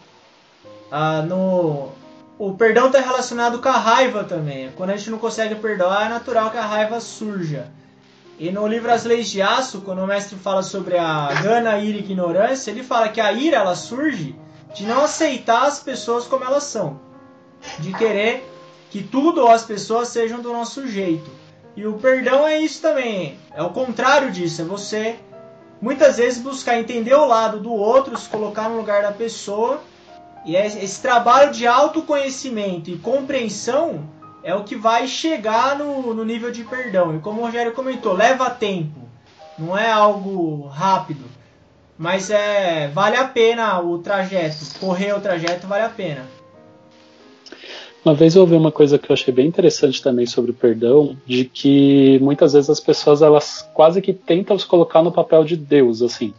Ah, 0.90 1.22
no, 1.22 1.90
o 2.38 2.54
perdão 2.54 2.86
está 2.86 3.00
relacionado 3.00 3.60
com 3.60 3.68
a 3.68 3.78
raiva 3.78 4.24
também. 4.24 4.70
Quando 4.72 4.90
a 4.90 4.96
gente 4.96 5.10
não 5.10 5.18
consegue 5.18 5.54
perdoar, 5.56 6.06
é 6.06 6.08
natural 6.08 6.50
que 6.50 6.58
a 6.58 6.66
raiva 6.66 7.00
surja. 7.00 7.70
E 8.38 8.50
no 8.50 8.66
livro 8.66 8.90
As 8.90 9.04
Leis 9.04 9.30
de 9.30 9.40
Aço, 9.40 9.82
quando 9.82 10.02
o 10.02 10.06
mestre 10.06 10.36
fala 10.36 10.62
sobre 10.62 10.96
a 10.96 11.28
gana, 11.42 11.78
ira 11.78 11.98
e 11.98 12.00
ignorância, 12.00 12.70
ele 12.70 12.82
fala 12.82 13.08
que 13.08 13.20
a 13.20 13.32
ira 13.32 13.58
ela 13.58 13.76
surge 13.76 14.34
de 14.74 14.84
não 14.84 15.04
aceitar 15.04 15.66
as 15.66 15.80
pessoas 15.80 16.26
como 16.26 16.44
elas 16.44 16.64
são, 16.64 16.98
de 17.78 17.92
querer 17.92 18.48
que 18.90 19.02
tudo 19.02 19.42
ou 19.42 19.48
as 19.48 19.64
pessoas 19.64 20.08
sejam 20.08 20.40
do 20.40 20.52
nosso 20.52 20.88
jeito. 20.88 21.30
E 21.76 21.86
o 21.86 21.94
perdão 21.94 22.46
é 22.46 22.58
isso 22.58 22.82
também, 22.82 23.38
é 23.54 23.62
o 23.62 23.70
contrário 23.70 24.30
disso, 24.30 24.62
é 24.62 24.64
você 24.64 25.16
muitas 25.80 26.16
vezes 26.16 26.40
buscar 26.40 26.78
entender 26.78 27.14
o 27.14 27.26
lado 27.26 27.58
do 27.58 27.72
outro, 27.72 28.16
se 28.16 28.28
colocar 28.28 28.68
no 28.68 28.76
lugar 28.76 29.02
da 29.02 29.10
pessoa. 29.12 29.80
E 30.46 30.56
é 30.56 30.66
esse 30.66 31.00
trabalho 31.00 31.52
de 31.52 31.66
autoconhecimento 31.66 32.90
e 32.90 32.98
compreensão 32.98 34.08
é 34.42 34.54
o 34.54 34.64
que 34.64 34.76
vai 34.76 35.06
chegar 35.06 35.78
no, 35.78 36.14
no 36.14 36.24
nível 36.24 36.50
de 36.50 36.64
perdão. 36.64 37.16
E 37.16 37.20
como 37.20 37.40
o 37.40 37.44
Rogério 37.44 37.72
comentou, 37.72 38.12
leva 38.12 38.50
tempo. 38.50 39.00
Não 39.58 39.76
é 39.76 39.90
algo 39.90 40.66
rápido. 40.66 41.24
Mas 41.96 42.30
é 42.30 42.88
vale 42.88 43.16
a 43.16 43.24
pena 43.24 43.80
o 43.80 43.98
trajeto. 43.98 44.56
Correr 44.80 45.14
o 45.14 45.20
trajeto 45.20 45.66
vale 45.66 45.84
a 45.84 45.88
pena. 45.88 46.26
Uma 48.04 48.14
vez 48.14 48.34
eu 48.34 48.42
ouvi 48.42 48.56
uma 48.56 48.72
coisa 48.72 48.98
que 48.98 49.08
eu 49.08 49.14
achei 49.14 49.32
bem 49.32 49.46
interessante 49.46 50.02
também 50.02 50.26
sobre 50.26 50.50
o 50.50 50.54
perdão, 50.54 51.16
de 51.24 51.44
que 51.44 52.18
muitas 52.20 52.52
vezes 52.52 52.68
as 52.68 52.80
pessoas 52.80 53.22
elas 53.22 53.68
quase 53.72 54.02
que 54.02 54.12
tentam 54.12 54.58
se 54.58 54.66
colocar 54.66 55.02
no 55.02 55.12
papel 55.12 55.44
de 55.44 55.56
Deus, 55.56 56.02
assim, 56.02 56.34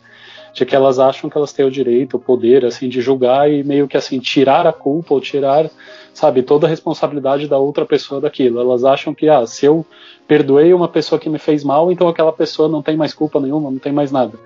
de 0.54 0.66
que 0.66 0.76
elas 0.76 1.00
acham 1.00 1.30
que 1.30 1.38
elas 1.38 1.52
têm 1.52 1.66
o 1.66 1.72
direito, 1.72 2.18
o 2.18 2.20
poder, 2.20 2.64
assim, 2.66 2.88
de 2.88 3.02
julgar 3.02 3.52
e 3.52 3.64
meio 3.64 3.88
que 3.88 3.98
assim 3.98 4.20
tirar 4.20 4.68
a 4.68 4.74
culpa 4.74 5.14
ou 5.14 5.22
tirar 5.22 5.70
sabe, 6.14 6.44
toda 6.44 6.68
a 6.68 6.70
responsabilidade 6.70 7.48
da 7.48 7.58
outra 7.58 7.86
pessoa 7.86 8.22
daquilo. 8.22 8.60
Elas 8.60 8.86
acham 8.86 9.14
que, 9.14 9.28
ah, 9.28 9.46
se 9.48 9.66
eu 9.66 9.86
perdoei 10.28 10.74
uma 10.74 10.88
pessoa 10.88 11.20
que 11.20 11.30
me 11.30 11.40
fez 11.40 11.64
mal, 11.64 11.92
então 11.92 12.08
aquela 12.08 12.32
pessoa 12.32 12.70
não 12.70 12.82
tem 12.82 12.96
mais 12.96 13.14
culpa 13.14 13.40
nenhuma, 13.40 13.72
não 13.72 13.80
tem 13.80 13.92
mais 13.92 14.12
nada. 14.12 14.38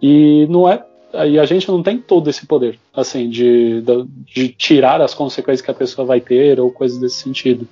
E 0.00 0.46
não 0.48 0.68
é 0.68 0.82
e 1.24 1.38
a 1.38 1.46
gente 1.46 1.68
não 1.68 1.82
tem 1.82 1.96
todo 1.96 2.28
esse 2.28 2.44
poder, 2.46 2.78
assim, 2.92 3.30
de, 3.30 3.82
de, 4.26 4.48
tirar 4.48 5.00
as 5.00 5.14
consequências 5.14 5.62
que 5.62 5.70
a 5.70 5.74
pessoa 5.74 6.06
vai 6.06 6.20
ter 6.20 6.60
ou 6.60 6.70
coisas 6.70 6.98
desse 6.98 7.16
sentido. 7.16 7.66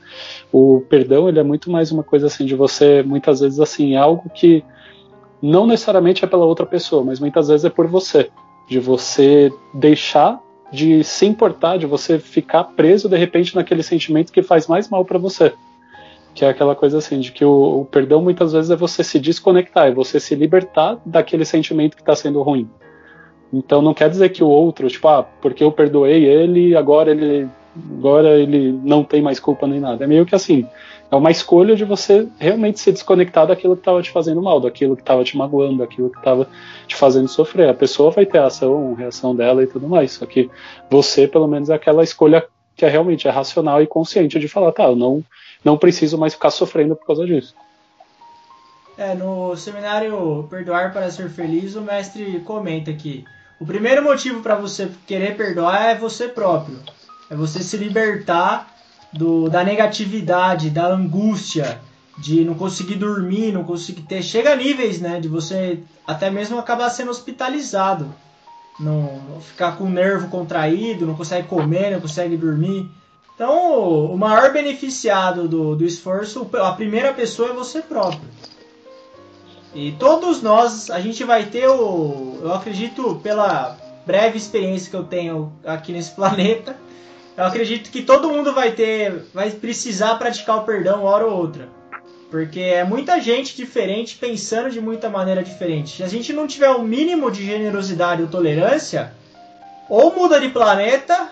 O 0.51 0.83
perdão, 0.89 1.29
ele 1.29 1.39
é 1.39 1.43
muito 1.43 1.71
mais 1.71 1.93
uma 1.93 2.03
coisa 2.03 2.27
assim 2.27 2.47
de 2.47 2.55
você, 2.55 3.03
muitas 3.03 3.41
vezes, 3.41 3.61
assim, 3.61 3.95
é 3.95 3.99
algo 3.99 4.31
que 4.31 4.65
não 5.45 5.67
necessariamente 5.67 6.25
é 6.25 6.27
pela 6.27 6.47
outra 6.47 6.65
pessoa, 6.65 7.05
mas 7.05 7.21
muitas 7.21 7.49
vezes 7.49 7.67
é 7.67 7.71
por 7.71 7.87
você, 7.87 8.31
de 8.67 8.81
você 8.81 9.53
deixar 9.75 10.41
de 10.73 11.05
se 11.05 11.27
importar, 11.27 11.77
de 11.77 11.85
você 11.85 12.19
ficar 12.19 12.65
preso 12.65 13.11
de 13.11 13.17
repente 13.19 13.55
naquele 13.55 13.83
sentimento 13.83 14.33
que 14.33 14.43
faz 14.43 14.67
mais 14.67 14.89
mal 14.89 15.05
para 15.05 15.19
você. 15.19 15.53
Que 16.35 16.47
é 16.47 16.49
aquela 16.49 16.75
coisa 16.75 16.97
assim, 16.97 17.21
de 17.21 17.31
que 17.31 17.45
o, 17.45 17.83
o, 17.83 17.85
perdão 17.85 18.23
muitas 18.23 18.55
vezes 18.55 18.71
é 18.71 18.77
você 18.77 19.05
se 19.05 19.21
desconectar, 19.21 19.87
é 19.89 19.93
você 19.93 20.19
se 20.19 20.35
libertar 20.35 20.99
daquele 21.05 21.45
sentimento 21.45 21.95
que 21.95 22.03
está 22.03 22.17
sendo 22.17 22.41
ruim. 22.41 22.69
Então 23.53 23.83
não 23.83 23.93
quer 23.93 24.09
dizer 24.09 24.31
que 24.31 24.43
o 24.43 24.49
outro, 24.49 24.89
tipo, 24.89 25.07
ah, 25.07 25.23
porque 25.43 25.63
eu 25.63 25.71
perdoei 25.71 26.25
ele, 26.25 26.75
agora 26.75 27.11
ele 27.11 27.47
agora 27.99 28.39
ele 28.39 28.73
não 28.73 29.03
tem 29.03 29.21
mais 29.21 29.41
culpa 29.41 29.67
nem 29.67 29.81
nada. 29.81 30.05
É 30.05 30.07
meio 30.07 30.27
que 30.27 30.35
assim, 30.35 30.67
é 31.11 31.17
uma 31.17 31.31
escolha 31.31 31.77
de 31.77 31.85
você 31.85 32.29
realmente 32.39 32.81
se 32.81 32.93
desconectar 32.93 33.47
daquilo 33.47 33.77
que 33.77 33.81
estava 33.81 34.03
te 34.03 34.11
fazendo 34.11 34.43
mal, 34.43 34.61
daquilo 34.61 34.97
que 34.97 35.03
estava 35.03 35.23
te 35.25 35.37
magoando, 35.37 35.79
daquilo 35.79 36.11
que 36.11 36.19
estava 36.19 36.49
te 36.87 36.97
fazendo 36.97 37.29
sofrer. 37.29 37.69
A 37.69 37.75
pessoa 37.75 38.11
vai 38.11 38.27
ter 38.27 38.39
a 38.39 38.47
ação, 38.47 38.95
a 38.95 38.99
reação 38.99 39.35
dela 39.35 39.63
e 39.63 39.67
tudo 39.67 39.89
mais. 39.89 40.13
Só 40.13 40.27
que 40.27 40.51
você, 40.91 41.29
pelo 41.29 41.47
menos, 41.47 41.71
é 41.71 41.75
aquela 41.75 42.03
escolha 42.03 42.47
que 42.77 42.85
é 42.85 42.89
realmente 42.89 43.29
é 43.29 43.31
racional 43.31 43.81
e 43.83 43.87
consciente 43.87 44.39
de 44.39 44.49
falar, 44.49 44.73
tá, 44.73 44.85
eu 44.85 44.97
não, 44.97 45.23
não 45.65 45.79
preciso 45.79 46.19
mais 46.19 46.35
ficar 46.35 46.51
sofrendo 46.51 46.97
por 46.97 47.07
causa 47.07 47.25
disso. 47.25 47.55
É, 48.97 49.15
no 49.15 49.57
seminário 49.57 50.47
Perdoar 50.49 50.93
para 50.93 51.11
Ser 51.11 51.29
Feliz, 51.29 51.75
o 51.75 51.81
mestre 51.81 52.41
comenta 52.41 52.93
que 52.93 53.25
o 53.61 53.67
primeiro 53.67 54.03
motivo 54.03 54.41
para 54.41 54.55
você 54.55 54.89
querer 55.07 55.37
perdoar 55.37 55.91
é 55.91 55.95
você 55.95 56.29
próprio. 56.29 56.79
É 57.31 57.35
você 57.35 57.63
se 57.63 57.77
libertar 57.77 58.75
do, 59.13 59.49
da 59.49 59.65
negatividade, 59.65 60.71
da 60.71 60.87
angústia, 60.87 61.81
de 62.19 62.45
não 62.45 62.55
conseguir 62.55 62.97
dormir, 62.97 63.53
não 63.53 63.65
conseguir 63.65 64.03
ter. 64.03 64.23
Chega 64.23 64.53
a 64.53 64.57
níveis, 64.57 65.01
né? 65.01 65.21
De 65.21 65.29
você 65.29 65.81
até 66.07 66.31
mesmo 66.31 66.59
acabar 66.59 66.91
sendo 66.91 67.11
hospitalizado. 67.11 68.13
Não, 68.79 69.21
não 69.29 69.41
ficar 69.41 69.77
com 69.77 69.85
o 69.85 69.91
nervo 69.91 70.29
contraído, 70.29 71.07
não 71.07 71.15
consegue 71.15 71.47
comer, 71.47 71.93
não 71.93 72.01
consegue 72.01 72.37
dormir. 72.37 72.91
Então, 73.35 74.07
o 74.07 74.17
maior 74.17 74.53
beneficiado 74.53 75.49
do, 75.49 75.75
do 75.75 75.85
esforço, 75.85 76.49
a 76.55 76.73
primeira 76.73 77.13
pessoa 77.13 77.51
é 77.51 77.53
você 77.53 77.83
próprio. 77.83 78.29
E 79.75 79.91
todos 79.93 80.41
nós, 80.41 80.89
a 80.89 81.01
gente 81.01 81.25
vai 81.25 81.47
ter 81.47 81.69
o. 81.69 82.39
Eu 82.41 82.55
acredito, 82.55 83.17
pela 83.23 83.77
breve 84.07 84.37
experiência 84.37 84.89
que 84.89 84.97
eu 84.97 85.03
tenho 85.03 85.53
aqui 85.65 85.91
nesse 85.91 86.13
planeta, 86.15 86.77
eu 87.37 87.45
acredito 87.45 87.91
que 87.91 88.03
todo 88.03 88.31
mundo 88.31 88.53
vai 88.53 88.73
ter, 88.73 89.27
vai 89.35 89.51
precisar 89.51 90.15
praticar 90.17 90.59
o 90.59 90.65
perdão 90.65 91.01
uma 91.01 91.11
hora 91.11 91.27
ou 91.27 91.37
outra. 91.37 91.69
Porque 92.31 92.61
é 92.61 92.85
muita 92.85 93.21
gente 93.21 93.57
diferente 93.57 94.17
pensando 94.17 94.71
de 94.71 94.81
muita 94.81 95.09
maneira 95.09 95.43
diferente. 95.43 95.97
Se 95.97 96.03
a 96.03 96.09
gente 96.09 96.33
não 96.33 96.47
tiver 96.47 96.71
o 96.71 96.79
um 96.79 96.83
mínimo 96.83 97.31
de 97.31 97.45
generosidade 97.45 98.23
ou 98.23 98.29
tolerância, 98.29 99.13
ou 99.89 100.15
muda 100.15 100.41
de 100.41 100.49
planeta, 100.49 101.31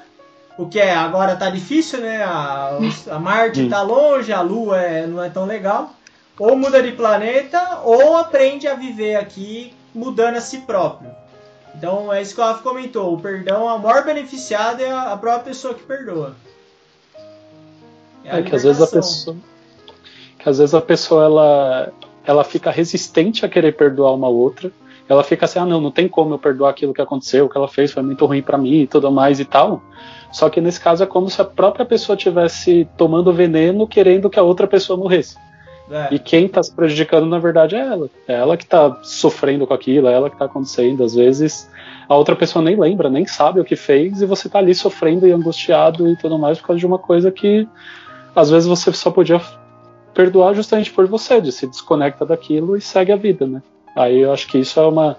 o 0.58 0.66
que 0.66 0.78
é 0.78 0.94
agora 0.94 1.36
tá 1.36 1.50
difícil, 1.50 2.00
né? 2.00 2.22
A, 2.22 2.78
a 3.10 3.18
Marte 3.18 3.68
tá 3.68 3.82
longe, 3.82 4.32
a 4.32 4.40
Lua 4.42 4.80
é, 4.80 5.06
não 5.06 5.22
é 5.22 5.30
tão 5.30 5.44
legal. 5.44 5.94
Ou 6.38 6.56
muda 6.56 6.82
de 6.82 6.92
planeta, 6.92 7.80
ou 7.84 8.16
aprende 8.16 8.66
a 8.66 8.74
viver 8.74 9.16
aqui 9.16 9.72
mudando 9.94 10.36
a 10.36 10.40
si 10.40 10.58
próprio. 10.58 11.10
Então 11.74 12.12
é 12.12 12.20
isso 12.20 12.34
que 12.34 12.40
o 12.40 12.44
Rafa 12.44 12.62
comentou. 12.62 13.14
O 13.14 13.20
perdão, 13.20 13.68
a 13.68 13.78
maior 13.78 14.04
beneficiada 14.04 14.82
é 14.82 14.90
a 14.90 15.16
própria 15.16 15.44
pessoa 15.44 15.74
que 15.74 15.82
perdoa. 15.82 16.34
É, 18.24 18.38
é 18.38 18.42
que 18.42 18.54
às 18.54 18.62
vezes 18.62 18.82
a 18.82 18.86
pessoa. 18.86 19.36
Que 20.38 20.48
às 20.48 20.58
vezes 20.58 20.74
a 20.74 20.80
pessoa 20.80 21.24
ela, 21.24 21.92
ela 22.24 22.44
fica 22.44 22.70
resistente 22.70 23.44
a 23.44 23.48
querer 23.48 23.72
perdoar 23.72 24.14
uma 24.14 24.28
outra. 24.28 24.70
Ela 25.08 25.24
fica 25.24 25.44
assim, 25.44 25.58
ah 25.58 25.66
não, 25.66 25.80
não 25.80 25.90
tem 25.90 26.08
como 26.08 26.34
eu 26.34 26.38
perdoar 26.38 26.70
aquilo 26.70 26.94
que 26.94 27.02
aconteceu, 27.02 27.46
o 27.46 27.48
que 27.48 27.56
ela 27.56 27.68
fez 27.68 27.92
foi 27.92 28.02
muito 28.02 28.24
ruim 28.24 28.40
para 28.40 28.56
mim 28.56 28.82
e 28.82 28.86
tudo 28.86 29.10
mais 29.10 29.40
e 29.40 29.44
tal. 29.44 29.82
Só 30.30 30.48
que 30.48 30.60
nesse 30.60 30.80
caso 30.80 31.02
é 31.02 31.06
como 31.06 31.28
se 31.28 31.40
a 31.40 31.44
própria 31.44 31.84
pessoa 31.84 32.16
tivesse 32.16 32.88
tomando 32.96 33.32
veneno 33.32 33.86
querendo 33.86 34.30
que 34.30 34.38
a 34.38 34.42
outra 34.42 34.66
pessoa 34.66 34.96
morresse. 34.96 35.36
É. 35.90 36.14
E 36.14 36.18
quem 36.18 36.46
está 36.46 36.62
se 36.62 36.74
prejudicando, 36.74 37.26
na 37.26 37.38
verdade, 37.38 37.76
é 37.76 37.80
ela. 37.80 38.10
É 38.26 38.34
ela 38.34 38.56
que 38.56 38.64
está 38.64 38.98
sofrendo 39.02 39.66
com 39.66 39.74
aquilo, 39.74 40.08
é 40.08 40.12
ela 40.12 40.28
que 40.28 40.36
está 40.36 40.46
acontecendo. 40.46 41.04
Às 41.04 41.14
vezes 41.14 41.68
a 42.08 42.16
outra 42.16 42.36
pessoa 42.36 42.64
nem 42.64 42.78
lembra, 42.78 43.08
nem 43.08 43.26
sabe 43.26 43.60
o 43.60 43.64
que 43.64 43.76
fez, 43.76 44.20
e 44.20 44.26
você 44.26 44.46
está 44.46 44.58
ali 44.58 44.74
sofrendo 44.74 45.26
e 45.26 45.32
angustiado 45.32 46.08
e 46.08 46.16
tudo 46.16 46.38
mais 46.38 46.58
por 46.58 46.68
causa 46.68 46.80
de 46.80 46.86
uma 46.86 46.98
coisa 46.98 47.30
que 47.30 47.66
às 48.34 48.50
vezes 48.50 48.68
você 48.68 48.92
só 48.92 49.10
podia 49.10 49.40
perdoar 50.14 50.54
justamente 50.54 50.90
por 50.90 51.06
você, 51.06 51.40
de 51.40 51.52
se 51.52 51.66
desconecta 51.66 52.24
daquilo 52.24 52.76
e 52.76 52.80
segue 52.80 53.12
a 53.12 53.16
vida, 53.16 53.46
né? 53.46 53.62
Aí 53.96 54.20
eu 54.20 54.32
acho 54.32 54.46
que 54.46 54.58
isso 54.58 54.78
é 54.78 54.86
uma 54.86 55.16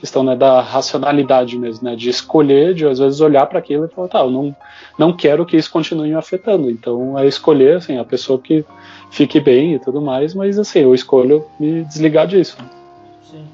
questão 0.00 0.24
né, 0.24 0.34
da 0.34 0.62
racionalidade 0.62 1.58
mesmo, 1.58 1.84
né, 1.84 1.94
de 1.94 2.08
escolher, 2.08 2.74
de 2.74 2.86
às 2.86 2.98
vezes 2.98 3.20
olhar 3.20 3.46
para 3.46 3.58
aquilo 3.58 3.84
e 3.84 3.88
falar, 3.88 4.08
tá, 4.08 4.20
eu 4.20 4.30
não, 4.30 4.56
não 4.98 5.12
quero 5.12 5.44
que 5.44 5.58
isso 5.58 5.70
continue 5.70 6.08
me 6.08 6.14
afetando. 6.14 6.70
Então 6.70 7.18
é 7.18 7.26
escolher 7.26 7.76
assim, 7.76 7.98
a 7.98 8.04
pessoa 8.04 8.38
que 8.38 8.64
fique 9.10 9.38
bem 9.38 9.74
e 9.74 9.78
tudo 9.78 10.00
mais, 10.00 10.34
mas 10.34 10.58
assim, 10.58 10.80
eu 10.80 10.94
escolho 10.94 11.44
me 11.58 11.84
desligar 11.84 12.26
disso. 12.26 12.56
Sim. 13.30 13.44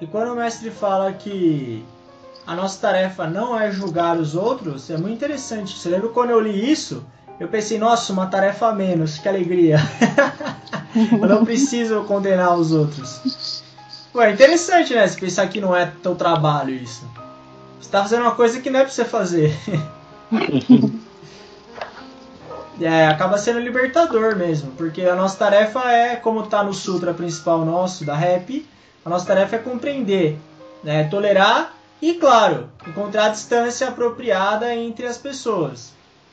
E 0.00 0.06
quando 0.06 0.32
o 0.32 0.36
mestre 0.36 0.70
fala 0.70 1.12
que 1.12 1.84
a 2.46 2.54
nossa 2.54 2.80
tarefa 2.80 3.26
não 3.26 3.58
é 3.58 3.70
julgar 3.72 4.16
os 4.16 4.36
outros, 4.36 4.88
é 4.90 4.96
muito 4.96 5.14
interessante. 5.14 5.76
Você 5.76 5.88
lembra 5.88 6.08
quando 6.08 6.30
eu 6.30 6.40
li 6.40 6.70
isso? 6.70 7.04
Eu 7.38 7.48
pensei, 7.48 7.78
nossa, 7.78 8.12
uma 8.12 8.26
tarefa 8.26 8.68
a 8.68 8.74
menos, 8.74 9.18
que 9.18 9.28
alegria. 9.28 9.78
eu 11.20 11.26
não 11.26 11.44
preciso 11.44 12.04
condenar 12.04 12.56
os 12.56 12.70
outros. 12.70 13.20
Ué, 14.14 14.32
interessante, 14.32 14.94
né? 14.94 15.06
Se 15.06 15.18
pensar 15.18 15.48
que 15.48 15.60
não 15.60 15.74
é 15.74 15.92
teu 16.02 16.14
trabalho 16.16 16.74
isso. 16.74 17.08
Você 17.80 17.90
tá 17.90 18.02
fazendo 18.02 18.22
uma 18.22 18.34
coisa 18.34 18.60
que 18.60 18.68
não 18.68 18.80
é 18.80 18.82
pra 18.82 18.92
você 18.92 19.04
fazer. 19.04 19.56
é, 22.80 23.06
acaba 23.06 23.38
sendo 23.38 23.60
libertador 23.60 24.36
mesmo, 24.36 24.72
porque 24.72 25.02
a 25.02 25.14
nossa 25.14 25.36
tarefa 25.36 25.90
é, 25.90 26.16
como 26.16 26.46
tá 26.46 26.62
no 26.62 26.74
sutra 26.74 27.14
principal 27.14 27.64
nosso, 27.64 28.04
da 28.04 28.14
rap, 28.14 28.66
a 29.04 29.10
nossa 29.10 29.26
tarefa 29.26 29.56
é 29.56 29.58
compreender, 29.60 30.38
né, 30.82 31.04
tolerar 31.04 31.74
e, 32.02 32.14
claro, 32.14 32.68
encontrar 32.86 33.26
a 33.26 33.30
distância 33.30 33.88
apropriada 33.88 34.74
entre 34.74 35.06
as 35.06 35.18
pessoas. 35.18 35.92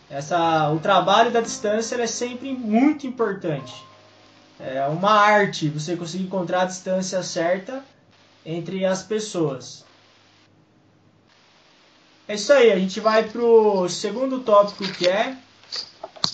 Essa, 0.10 0.70
o 0.72 0.80
trabalho 0.80 1.32
da 1.32 1.42
distância 1.42 2.02
é 2.02 2.08
sempre 2.08 2.54
muito 2.54 3.06
importante. 3.06 3.86
É 4.60 4.86
uma 4.88 5.12
arte 5.12 5.70
você 5.70 5.96
conseguir 5.96 6.24
encontrar 6.24 6.62
a 6.62 6.66
distância 6.66 7.22
certa 7.22 7.84
entre 8.46 8.86
as 8.86 9.04
pessoas. 9.04 9.86
É 12.28 12.36
isso 12.36 12.52
aí, 12.52 12.72
a 12.72 12.80
gente 12.80 13.00
vai 13.00 13.24
pro 13.30 13.88
segundo 13.88 14.40
tópico 14.40 14.84
que 14.94 15.08
é 15.08 15.38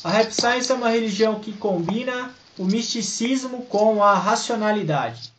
a 0.03 0.10
Rap 0.10 0.32
Science 0.32 0.72
é 0.72 0.75
uma 0.75 0.89
religião 0.89 1.39
que 1.39 1.53
combina 1.53 2.32
o 2.58 2.65
misticismo 2.65 3.65
com 3.68 4.03
a 4.03 4.13
racionalidade. 4.13 5.32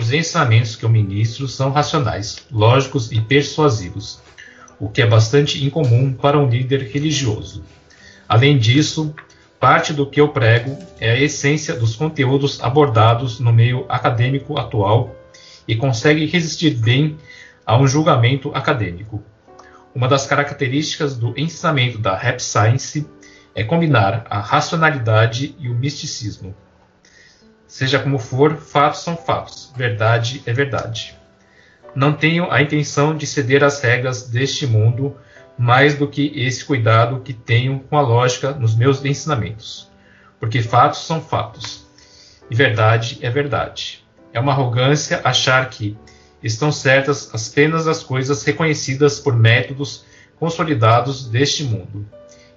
Os 0.00 0.12
ensinamentos 0.12 0.76
que 0.76 0.84
eu 0.84 0.90
ministro 0.90 1.48
são 1.48 1.70
racionais, 1.70 2.44
lógicos 2.50 3.10
e 3.10 3.20
persuasivos 3.20 4.20
o 4.82 4.88
que 4.88 5.00
é 5.00 5.06
bastante 5.06 5.64
incomum 5.64 6.12
para 6.12 6.36
um 6.36 6.48
líder 6.48 6.90
religioso. 6.92 7.62
Além 8.28 8.58
disso, 8.58 9.14
parte 9.60 9.92
do 9.92 10.04
que 10.04 10.20
eu 10.20 10.30
prego 10.30 10.76
é 10.98 11.12
a 11.12 11.20
essência 11.20 11.76
dos 11.76 11.94
conteúdos 11.94 12.60
abordados 12.60 13.38
no 13.38 13.52
meio 13.52 13.86
acadêmico 13.88 14.58
atual 14.58 15.14
e 15.68 15.76
consegue 15.76 16.26
resistir 16.26 16.74
bem 16.74 17.16
a 17.64 17.78
um 17.78 17.86
julgamento 17.86 18.50
acadêmico. 18.52 19.22
Uma 19.94 20.08
das 20.08 20.26
características 20.26 21.16
do 21.16 21.32
ensinamento 21.38 21.98
da 21.98 22.16
Rap 22.16 22.40
Science 22.40 23.06
é 23.54 23.62
combinar 23.62 24.26
a 24.28 24.40
racionalidade 24.40 25.54
e 25.60 25.68
o 25.68 25.74
misticismo. 25.76 26.56
Seja 27.68 28.00
como 28.00 28.18
for, 28.18 28.56
fatos 28.56 29.04
são 29.04 29.16
fatos, 29.16 29.72
verdade 29.76 30.42
é 30.44 30.52
verdade. 30.52 31.21
Não 31.94 32.12
tenho 32.12 32.50
a 32.50 32.62
intenção 32.62 33.16
de 33.16 33.26
ceder 33.26 33.62
às 33.62 33.80
regras 33.80 34.28
deste 34.28 34.66
mundo 34.66 35.16
mais 35.58 35.94
do 35.94 36.08
que 36.08 36.32
esse 36.34 36.64
cuidado 36.64 37.20
que 37.20 37.32
tenho 37.32 37.80
com 37.80 37.96
a 37.96 38.00
lógica 38.00 38.52
nos 38.52 38.74
meus 38.74 39.04
ensinamentos. 39.04 39.90
Porque 40.40 40.62
fatos 40.62 41.06
são 41.06 41.20
fatos 41.20 41.86
e 42.50 42.54
verdade 42.54 43.18
é 43.22 43.30
verdade. 43.30 44.04
É 44.32 44.40
uma 44.40 44.52
arrogância 44.52 45.20
achar 45.24 45.68
que 45.68 45.96
estão 46.42 46.72
certas 46.72 47.30
apenas 47.34 47.86
as 47.86 48.02
coisas 48.02 48.42
reconhecidas 48.42 49.20
por 49.20 49.36
métodos 49.36 50.04
consolidados 50.38 51.28
deste 51.28 51.62
mundo, 51.62 52.04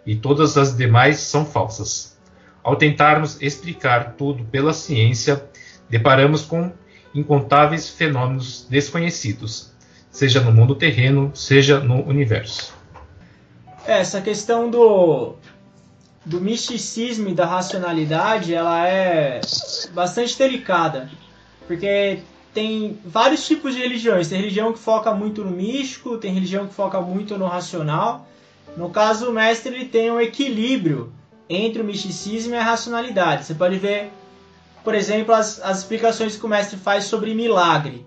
e 0.05 0.15
todas 0.15 0.57
as 0.57 0.75
demais 0.75 1.19
são 1.19 1.45
falsas. 1.45 2.17
Ao 2.63 2.75
tentarmos 2.75 3.39
explicar 3.41 4.15
tudo 4.17 4.43
pela 4.45 4.73
ciência, 4.73 5.47
deparamos 5.89 6.41
com 6.41 6.73
incontáveis 7.15 7.89
fenômenos 7.89 8.67
desconhecidos, 8.69 9.71
seja 10.11 10.41
no 10.41 10.51
mundo 10.51 10.75
terreno, 10.75 11.31
seja 11.33 11.79
no 11.79 12.03
universo. 12.05 12.73
É, 13.87 13.99
essa 13.99 14.21
questão 14.21 14.69
do, 14.69 15.35
do 16.25 16.41
misticismo 16.41 17.29
e 17.29 17.33
da 17.33 17.45
racionalidade, 17.45 18.53
ela 18.53 18.87
é 18.87 19.39
bastante 19.93 20.37
delicada, 20.37 21.09
porque 21.67 22.19
tem 22.55 22.97
vários 23.05 23.45
tipos 23.45 23.75
de 23.75 23.81
religiões. 23.81 24.29
Tem 24.29 24.39
religião 24.39 24.71
que 24.71 24.79
foca 24.79 25.13
muito 25.13 25.43
no 25.43 25.51
místico, 25.51 26.17
tem 26.17 26.33
religião 26.33 26.65
que 26.65 26.73
foca 26.73 27.01
muito 27.01 27.37
no 27.37 27.45
racional. 27.45 28.27
No 28.77 28.89
caso, 28.89 29.29
o 29.29 29.33
mestre 29.33 29.75
ele 29.75 29.85
tem 29.85 30.09
um 30.09 30.19
equilíbrio 30.19 31.11
entre 31.49 31.81
o 31.81 31.85
misticismo 31.85 32.55
e 32.55 32.57
a 32.57 32.63
racionalidade. 32.63 33.45
Você 33.45 33.53
pode 33.53 33.77
ver 33.77 34.09
por 34.85 34.93
exemplo, 34.93 35.33
as, 35.33 35.59
as 35.61 35.79
explicações 35.79 36.37
que 36.37 36.45
o 36.45 36.47
mestre 36.49 36.77
faz 36.77 37.05
sobre 37.05 37.33
milagre. 37.33 38.05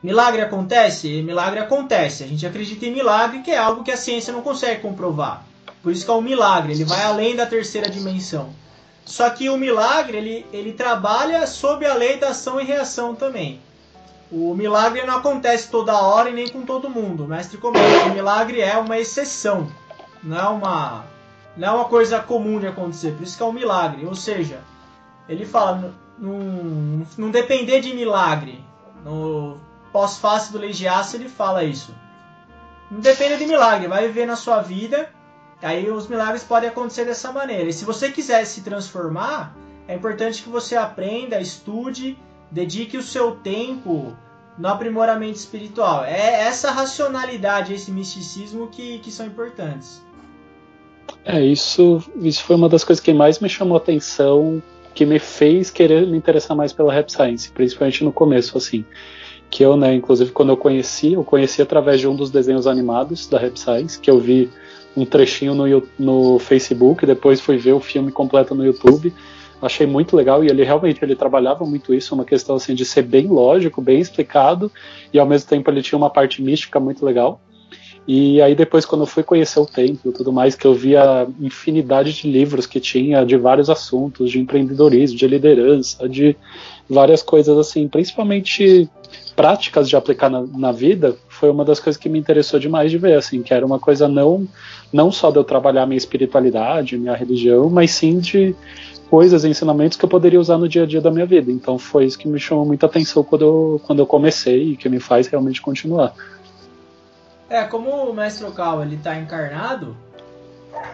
Milagre 0.00 0.40
acontece? 0.40 1.20
Milagre 1.22 1.58
acontece. 1.58 2.22
A 2.22 2.26
gente 2.26 2.46
acredita 2.46 2.86
em 2.86 2.92
milagre, 2.92 3.42
que 3.42 3.50
é 3.50 3.58
algo 3.58 3.82
que 3.82 3.90
a 3.90 3.96
ciência 3.96 4.32
não 4.32 4.40
consegue 4.40 4.80
comprovar. 4.80 5.44
Por 5.82 5.92
isso 5.92 6.04
que 6.04 6.10
é 6.10 6.14
um 6.14 6.22
milagre, 6.22 6.72
ele 6.72 6.84
vai 6.84 7.02
além 7.02 7.34
da 7.34 7.46
terceira 7.46 7.90
dimensão. 7.90 8.50
Só 9.04 9.28
que 9.30 9.50
o 9.50 9.56
milagre, 9.56 10.16
ele, 10.18 10.46
ele 10.52 10.72
trabalha 10.72 11.46
sob 11.46 11.84
a 11.84 11.94
lei 11.94 12.16
da 12.16 12.28
ação 12.28 12.60
e 12.60 12.64
reação 12.64 13.14
também. 13.14 13.60
O 14.30 14.54
milagre 14.54 15.04
não 15.04 15.16
acontece 15.16 15.68
toda 15.68 16.00
hora 16.00 16.30
e 16.30 16.32
nem 16.32 16.48
com 16.48 16.62
todo 16.62 16.88
mundo. 16.88 17.24
O 17.24 17.28
mestre 17.28 17.58
comenta 17.58 18.06
o 18.06 18.14
milagre 18.14 18.60
é 18.60 18.78
uma 18.78 18.96
exceção, 18.98 19.68
não 20.22 20.38
é 20.38 20.48
uma, 20.48 21.04
não 21.56 21.68
é 21.68 21.70
uma 21.72 21.84
coisa 21.86 22.20
comum 22.20 22.60
de 22.60 22.68
acontecer. 22.68 23.12
Por 23.16 23.24
isso 23.24 23.36
que 23.36 23.42
é 23.42 23.46
um 23.46 23.52
milagre. 23.52 24.06
Ou 24.06 24.14
seja, 24.14 24.60
ele 25.28 25.44
fala, 25.44 25.92
não, 26.20 27.30
depender 27.30 27.80
de 27.80 27.94
milagre. 27.94 28.62
No 29.04 29.56
pós-face 29.92 30.52
do 30.52 30.58
Legiaço 30.58 31.16
ele 31.16 31.28
fala 31.28 31.64
isso. 31.64 31.94
Não 32.90 33.00
depende 33.00 33.38
de 33.38 33.46
milagre, 33.46 33.88
vai 33.88 34.06
viver 34.06 34.26
na 34.26 34.36
sua 34.36 34.60
vida, 34.60 35.08
aí 35.62 35.90
os 35.90 36.08
milagres 36.08 36.44
podem 36.44 36.68
acontecer 36.68 37.04
dessa 37.04 37.32
maneira. 37.32 37.68
E 37.68 37.72
se 37.72 37.84
você 37.84 38.10
quiser 38.10 38.44
se 38.44 38.62
transformar, 38.62 39.56
é 39.88 39.94
importante 39.94 40.42
que 40.42 40.48
você 40.48 40.76
aprenda, 40.76 41.40
estude, 41.40 42.18
dedique 42.50 42.98
o 42.98 43.02
seu 43.02 43.36
tempo 43.36 44.14
no 44.58 44.68
aprimoramento 44.68 45.38
espiritual. 45.38 46.04
É 46.04 46.42
essa 46.42 46.70
racionalidade, 46.70 47.72
esse 47.72 47.90
misticismo 47.90 48.68
que, 48.68 48.98
que 48.98 49.10
são 49.10 49.26
importantes. 49.26 50.02
É, 51.24 51.40
isso, 51.40 52.02
isso 52.16 52.44
foi 52.44 52.56
uma 52.56 52.68
das 52.68 52.84
coisas 52.84 53.02
que 53.02 53.12
mais 53.12 53.38
me 53.38 53.48
chamou 53.48 53.76
atenção 53.76 54.62
que 54.94 55.06
me 55.06 55.18
fez 55.18 55.70
querer 55.70 56.06
me 56.06 56.16
interessar 56.16 56.56
mais 56.56 56.72
pela 56.72 56.92
Rap 56.92 57.10
Science, 57.10 57.50
principalmente 57.50 58.04
no 58.04 58.12
começo, 58.12 58.56
assim. 58.56 58.84
Que 59.48 59.64
eu, 59.64 59.76
né, 59.76 59.94
inclusive 59.94 60.30
quando 60.30 60.50
eu 60.50 60.56
conheci, 60.56 61.14
eu 61.14 61.24
conheci 61.24 61.60
através 61.60 62.00
de 62.00 62.06
um 62.06 62.14
dos 62.14 62.30
desenhos 62.30 62.66
animados 62.66 63.26
da 63.26 63.38
Rap 63.38 63.58
Science, 63.58 63.98
que 63.98 64.10
eu 64.10 64.18
vi 64.18 64.48
um 64.96 65.04
trechinho 65.04 65.54
no, 65.54 65.82
no 65.98 66.38
Facebook, 66.38 67.06
depois 67.06 67.40
fui 67.40 67.56
ver 67.56 67.72
o 67.72 67.80
filme 67.80 68.10
completo 68.10 68.54
no 68.54 68.64
YouTube. 68.64 69.12
Achei 69.62 69.86
muito 69.86 70.16
legal 70.16 70.42
e 70.42 70.48
ele 70.48 70.64
realmente 70.64 71.04
ele 71.04 71.14
trabalhava 71.14 71.66
muito 71.66 71.92
isso, 71.92 72.14
uma 72.14 72.24
questão 72.24 72.56
assim 72.56 72.74
de 72.74 72.84
ser 72.84 73.02
bem 73.02 73.26
lógico, 73.26 73.82
bem 73.82 74.00
explicado 74.00 74.72
e 75.12 75.18
ao 75.18 75.26
mesmo 75.26 75.50
tempo 75.50 75.70
ele 75.70 75.82
tinha 75.82 75.98
uma 75.98 76.08
parte 76.08 76.42
mística 76.42 76.80
muito 76.80 77.04
legal. 77.04 77.40
E 78.06 78.40
aí 78.40 78.54
depois 78.54 78.84
quando 78.84 79.02
eu 79.02 79.06
fui 79.06 79.22
conhecer 79.22 79.60
o 79.60 79.66
templo 79.66 80.10
e 80.10 80.14
tudo 80.14 80.32
mais, 80.32 80.54
que 80.54 80.66
eu 80.66 80.74
vi 80.74 80.96
a 80.96 81.26
infinidade 81.38 82.12
de 82.12 82.30
livros 82.30 82.66
que 82.66 82.80
tinha 82.80 83.24
de 83.24 83.36
vários 83.36 83.70
assuntos, 83.70 84.30
de 84.30 84.40
empreendedorismo, 84.40 85.16
de 85.16 85.26
liderança, 85.26 86.08
de 86.08 86.36
várias 86.88 87.22
coisas 87.22 87.56
assim, 87.56 87.86
principalmente 87.86 88.88
práticas 89.36 89.88
de 89.88 89.96
aplicar 89.96 90.28
na, 90.28 90.42
na, 90.42 90.72
vida, 90.72 91.16
foi 91.28 91.48
uma 91.50 91.64
das 91.64 91.78
coisas 91.78 92.00
que 92.00 92.08
me 92.08 92.18
interessou 92.18 92.58
demais 92.58 92.90
de 92.90 92.98
ver, 92.98 93.16
assim, 93.16 93.42
que 93.42 93.54
era 93.54 93.64
uma 93.64 93.78
coisa 93.78 94.08
não 94.08 94.46
não 94.92 95.12
só 95.12 95.30
de 95.30 95.38
eu 95.38 95.44
trabalhar 95.44 95.86
minha 95.86 95.96
espiritualidade, 95.96 96.98
minha 96.98 97.14
religião, 97.14 97.70
mas 97.70 97.92
sim 97.92 98.18
de 98.18 98.54
coisas, 99.08 99.44
ensinamentos 99.44 99.96
que 99.96 100.04
eu 100.04 100.08
poderia 100.08 100.40
usar 100.40 100.58
no 100.58 100.68
dia 100.68 100.82
a 100.84 100.86
dia 100.86 101.00
da 101.00 101.10
minha 101.10 101.26
vida. 101.26 101.50
Então 101.50 101.78
foi 101.78 102.04
isso 102.04 102.18
que 102.18 102.28
me 102.28 102.38
chamou 102.38 102.64
muita 102.64 102.86
atenção 102.86 103.24
quando 103.24 103.42
eu, 103.42 103.80
quando 103.84 103.98
eu 103.98 104.06
comecei 104.06 104.72
e 104.72 104.76
que 104.76 104.88
me 104.88 105.00
faz 105.00 105.26
realmente 105.26 105.60
continuar. 105.60 106.12
É, 107.50 107.64
como 107.64 107.90
o 107.90 108.14
Mestre 108.14 108.46
Okal 108.46 108.80
ele 108.80 108.96
tá 108.96 109.18
encarnado, 109.18 109.96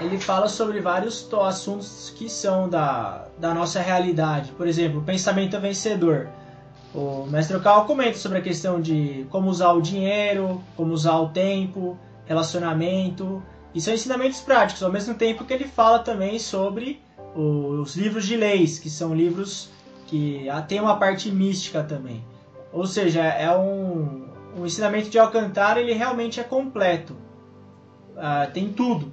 ele 0.00 0.18
fala 0.18 0.48
sobre 0.48 0.80
vários 0.80 1.28
assuntos 1.34 2.10
que 2.16 2.30
são 2.30 2.66
da, 2.66 3.26
da 3.38 3.52
nossa 3.52 3.78
realidade. 3.78 4.52
Por 4.52 4.66
exemplo, 4.66 5.00
o 5.00 5.04
pensamento 5.04 5.60
vencedor. 5.60 6.28
O 6.94 7.26
Mestre 7.26 7.58
Okal 7.58 7.84
comenta 7.84 8.16
sobre 8.16 8.38
a 8.38 8.40
questão 8.40 8.80
de 8.80 9.26
como 9.28 9.50
usar 9.50 9.72
o 9.72 9.82
dinheiro, 9.82 10.62
como 10.74 10.94
usar 10.94 11.18
o 11.18 11.28
tempo, 11.28 11.98
relacionamento. 12.24 13.42
E 13.74 13.80
são 13.80 13.92
ensinamentos 13.92 14.40
práticos, 14.40 14.82
ao 14.82 14.90
mesmo 14.90 15.14
tempo 15.14 15.44
que 15.44 15.52
ele 15.52 15.68
fala 15.68 15.98
também 15.98 16.38
sobre 16.38 17.02
os 17.34 17.94
livros 17.96 18.24
de 18.24 18.34
leis, 18.34 18.78
que 18.78 18.88
são 18.88 19.14
livros 19.14 19.68
que 20.06 20.46
tem 20.68 20.80
uma 20.80 20.96
parte 20.96 21.30
mística 21.30 21.82
também. 21.82 22.24
Ou 22.72 22.86
seja, 22.86 23.22
é 23.22 23.54
um, 23.54 24.26
um 24.56 24.66
ensinamento 24.66 25.10
de 25.10 25.18
Alcantara, 25.18 25.80
ele 25.80 25.92
realmente 25.92 26.40
é 26.40 26.44
completo. 26.44 27.16
Uh, 28.16 28.50
tem 28.52 28.72
tudo. 28.72 29.12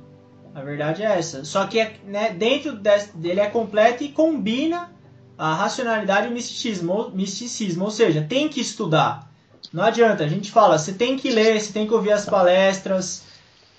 A 0.55 0.61
verdade 0.61 1.03
é 1.03 1.17
essa. 1.17 1.43
Só 1.43 1.65
que 1.67 1.83
né, 2.05 2.31
dentro 2.31 2.73
dele 3.15 3.39
é 3.39 3.49
completo 3.49 4.03
e 4.03 4.09
combina 4.09 4.91
a 5.37 5.53
racionalidade 5.53 6.27
e 6.27 6.29
o 6.29 6.33
misticismo, 6.33 7.11
misticismo. 7.13 7.85
Ou 7.85 7.91
seja, 7.91 8.25
tem 8.27 8.47
que 8.47 8.61
estudar. 8.61 9.29
Não 9.71 9.83
adianta, 9.83 10.23
a 10.23 10.27
gente 10.27 10.51
fala, 10.51 10.77
você 10.77 10.93
tem 10.93 11.17
que 11.17 11.31
ler, 11.31 11.59
você 11.59 11.73
tem 11.73 11.87
que 11.87 11.93
ouvir 11.93 12.11
as 12.11 12.25
palestras, 12.25 13.23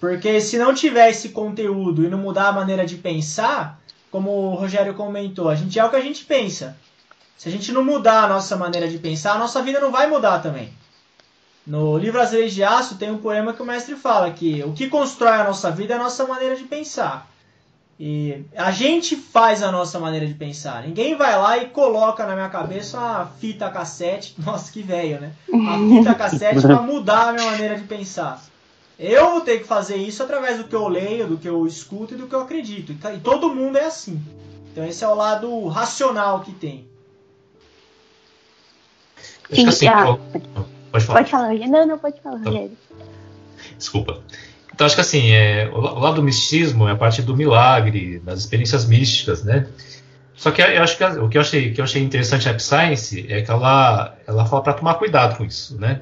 porque 0.01 0.41
se 0.41 0.59
não 0.59 0.75
tiver 0.75 1.11
esse 1.11 1.29
conteúdo 1.29 2.05
e 2.05 2.09
não 2.09 2.19
mudar 2.19 2.49
a 2.49 2.53
maneira 2.53 2.85
de 2.85 2.97
pensar, 2.97 3.81
como 4.11 4.31
o 4.31 4.55
Rogério 4.55 4.95
comentou, 4.95 5.49
a 5.49 5.55
gente 5.55 5.79
é 5.79 5.85
o 5.85 5.91
que 5.91 5.97
a 5.97 6.01
gente 6.01 6.25
pensa. 6.25 6.77
Se 7.37 7.49
a 7.49 7.53
gente 7.53 7.71
não 7.73 7.85
mudar 7.85 8.25
a 8.25 8.29
nossa 8.29 8.57
maneira 8.57 8.89
de 8.89 8.99
pensar, 8.99 9.35
a 9.35 9.39
nossa 9.39 9.63
vida 9.63 9.81
não 9.81 9.93
vai 9.93 10.09
mudar 10.09 10.41
também. 10.41 10.73
No 11.67 11.97
livro 11.97 12.21
As 12.21 12.33
Leis 12.33 12.53
de 12.53 12.63
Aço 12.63 12.97
tem 12.97 13.11
um 13.11 13.19
poema 13.19 13.55
que 13.55 13.63
o 13.63 13.65
mestre 13.65 13.97
fala 13.97 14.31
que 14.31 14.63
o 14.63 14.73
que 14.73 14.89
constrói 14.89 15.33
a 15.33 15.45
nossa 15.45 15.71
vida 15.71 15.95
é 15.95 15.97
a 15.97 16.03
nossa 16.03 16.27
maneira 16.27 16.57
de 16.57 16.65
pensar. 16.65 17.31
E 17.99 18.45
a 18.57 18.73
gente 18.73 19.15
faz 19.15 19.63
a 19.63 19.71
nossa 19.71 19.99
maneira 20.01 20.27
de 20.27 20.35
pensar. 20.35 20.83
Ninguém 20.83 21.17
vai 21.17 21.39
lá 21.39 21.59
e 21.59 21.69
coloca 21.69 22.27
na 22.27 22.35
minha 22.35 22.49
cabeça 22.49 22.99
uma 22.99 23.27
fita 23.27 23.71
cassete. 23.71 24.35
Nossa, 24.45 24.73
que 24.73 24.83
velho, 24.83 25.21
né? 25.21 25.33
Uma 25.49 25.79
fita 25.79 26.15
cassete 26.15 26.61
para 26.61 26.83
mudar 26.83 27.29
a 27.29 27.33
minha 27.33 27.51
maneira 27.53 27.77
de 27.77 27.85
pensar. 27.85 28.43
Eu 28.99 29.31
vou 29.31 29.41
ter 29.43 29.59
que 29.59 29.65
fazer 29.65 29.97
isso 29.97 30.23
através 30.23 30.59
do 30.59 30.65
que 30.65 30.75
eu 30.75 30.89
leio, 30.89 31.29
do 31.29 31.39
que 31.39 31.49
eu 31.49 31.67
escuto 31.67 32.15
e 32.15 32.17
do 32.17 32.27
que 32.27 32.35
eu 32.35 32.41
acredito. 32.41 32.93
E 32.93 33.21
todo 33.21 33.55
mundo 33.55 33.79
é 33.79 33.85
assim. 33.85 34.21
Então 34.73 34.85
esse 34.85 35.05
é 35.05 35.09
o 35.09 35.15
lado 35.15 35.69
racional 35.69 36.41
que 36.41 36.53
tem. 36.53 36.87
Sim, 39.53 39.69
assim, 39.69 39.87
ah, 39.87 40.19
pode 40.95 41.05
falar. 41.05 41.19
Pode 41.19 41.31
falar, 41.31 41.55
Não, 41.69 41.87
não, 41.87 41.99
pode 41.99 42.21
falar, 42.21 42.39
Rogério. 42.39 42.73
Desculpa. 43.77 44.21
Então 44.73 44.87
acho 44.87 44.95
que 44.95 45.01
assim, 45.01 45.31
é, 45.31 45.69
o 45.73 45.81
lado 45.81 46.17
do 46.17 46.23
misticismo 46.23 46.89
é 46.89 46.93
a 46.93 46.97
parte 46.97 47.23
do 47.23 47.37
milagre, 47.37 48.19
das 48.21 48.41
experiências 48.41 48.85
místicas, 48.85 49.45
né? 49.45 49.67
Só 50.35 50.51
que 50.51 50.61
eu 50.61 50.83
acho 50.83 50.99
que 50.99 51.05
o 51.05 51.29
que 51.29 51.39
eu 51.39 51.43
achei, 51.43 51.73
que 51.73 51.81
eu 51.81 51.85
achei 51.85 52.03
interessante 52.03 52.45
na 52.45 52.51
App 52.53 52.63
Science 52.63 53.27
é 53.29 53.43
que 53.43 53.51
ela, 53.51 54.17
ela 54.27 54.45
fala 54.47 54.63
para 54.63 54.73
tomar 54.73 54.95
cuidado 54.95 55.37
com 55.37 55.45
isso, 55.45 55.79
né? 55.81 56.01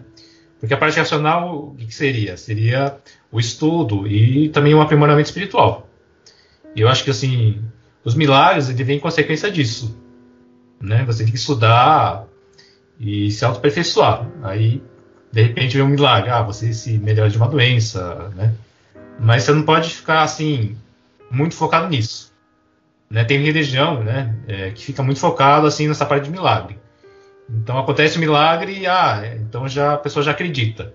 Porque 0.58 0.72
a 0.72 0.76
parte 0.76 0.98
racional, 0.98 1.68
o 1.68 1.74
que, 1.74 1.86
que 1.86 1.94
seria? 1.94 2.36
Seria 2.36 2.96
o 3.30 3.38
estudo 3.38 4.06
e 4.06 4.48
também 4.48 4.74
um 4.74 4.80
aprimoramento 4.80 5.28
espiritual. 5.28 5.86
E 6.74 6.80
eu 6.80 6.88
acho 6.88 7.04
que 7.04 7.10
assim, 7.10 7.62
os 8.04 8.14
milagres 8.14 8.70
ele 8.70 8.84
vem 8.84 8.96
em 8.96 9.00
consequência 9.00 9.50
disso, 9.50 9.94
né? 10.80 11.04
Você 11.04 11.24
tem 11.24 11.32
que 11.32 11.38
estudar 11.38 12.26
e 12.98 13.30
se 13.30 13.44
autoaperfeiçoar. 13.44 14.26
Aí 14.42 14.82
de 15.30 15.42
repente 15.42 15.76
vem 15.76 15.86
um 15.86 15.88
milagre, 15.88 16.30
ah, 16.30 16.42
você 16.42 16.72
se 16.74 16.98
melhora 16.98 17.30
de 17.30 17.36
uma 17.36 17.48
doença, 17.48 18.30
né? 18.36 18.52
Mas 19.18 19.44
você 19.44 19.52
não 19.52 19.62
pode 19.62 19.90
ficar 19.90 20.22
assim 20.22 20.76
muito 21.30 21.54
focado 21.54 21.88
nisso. 21.88 22.32
Né? 23.10 23.24
Tem 23.24 23.42
religião, 23.42 24.02
né, 24.02 24.34
é, 24.46 24.70
que 24.70 24.84
fica 24.84 25.02
muito 25.02 25.20
focado 25.20 25.66
assim 25.66 25.88
nessa 25.88 26.06
parte 26.06 26.24
de 26.24 26.30
milagre. 26.30 26.78
Então 27.48 27.78
acontece 27.78 28.16
o 28.16 28.18
um 28.18 28.20
milagre 28.20 28.80
e 28.80 28.86
ah, 28.86 29.34
então 29.36 29.68
já 29.68 29.94
a 29.94 29.98
pessoa 29.98 30.22
já 30.22 30.30
acredita. 30.30 30.92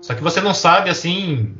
Só 0.00 0.14
que 0.14 0.22
você 0.22 0.40
não 0.40 0.54
sabe 0.54 0.90
assim 0.90 1.54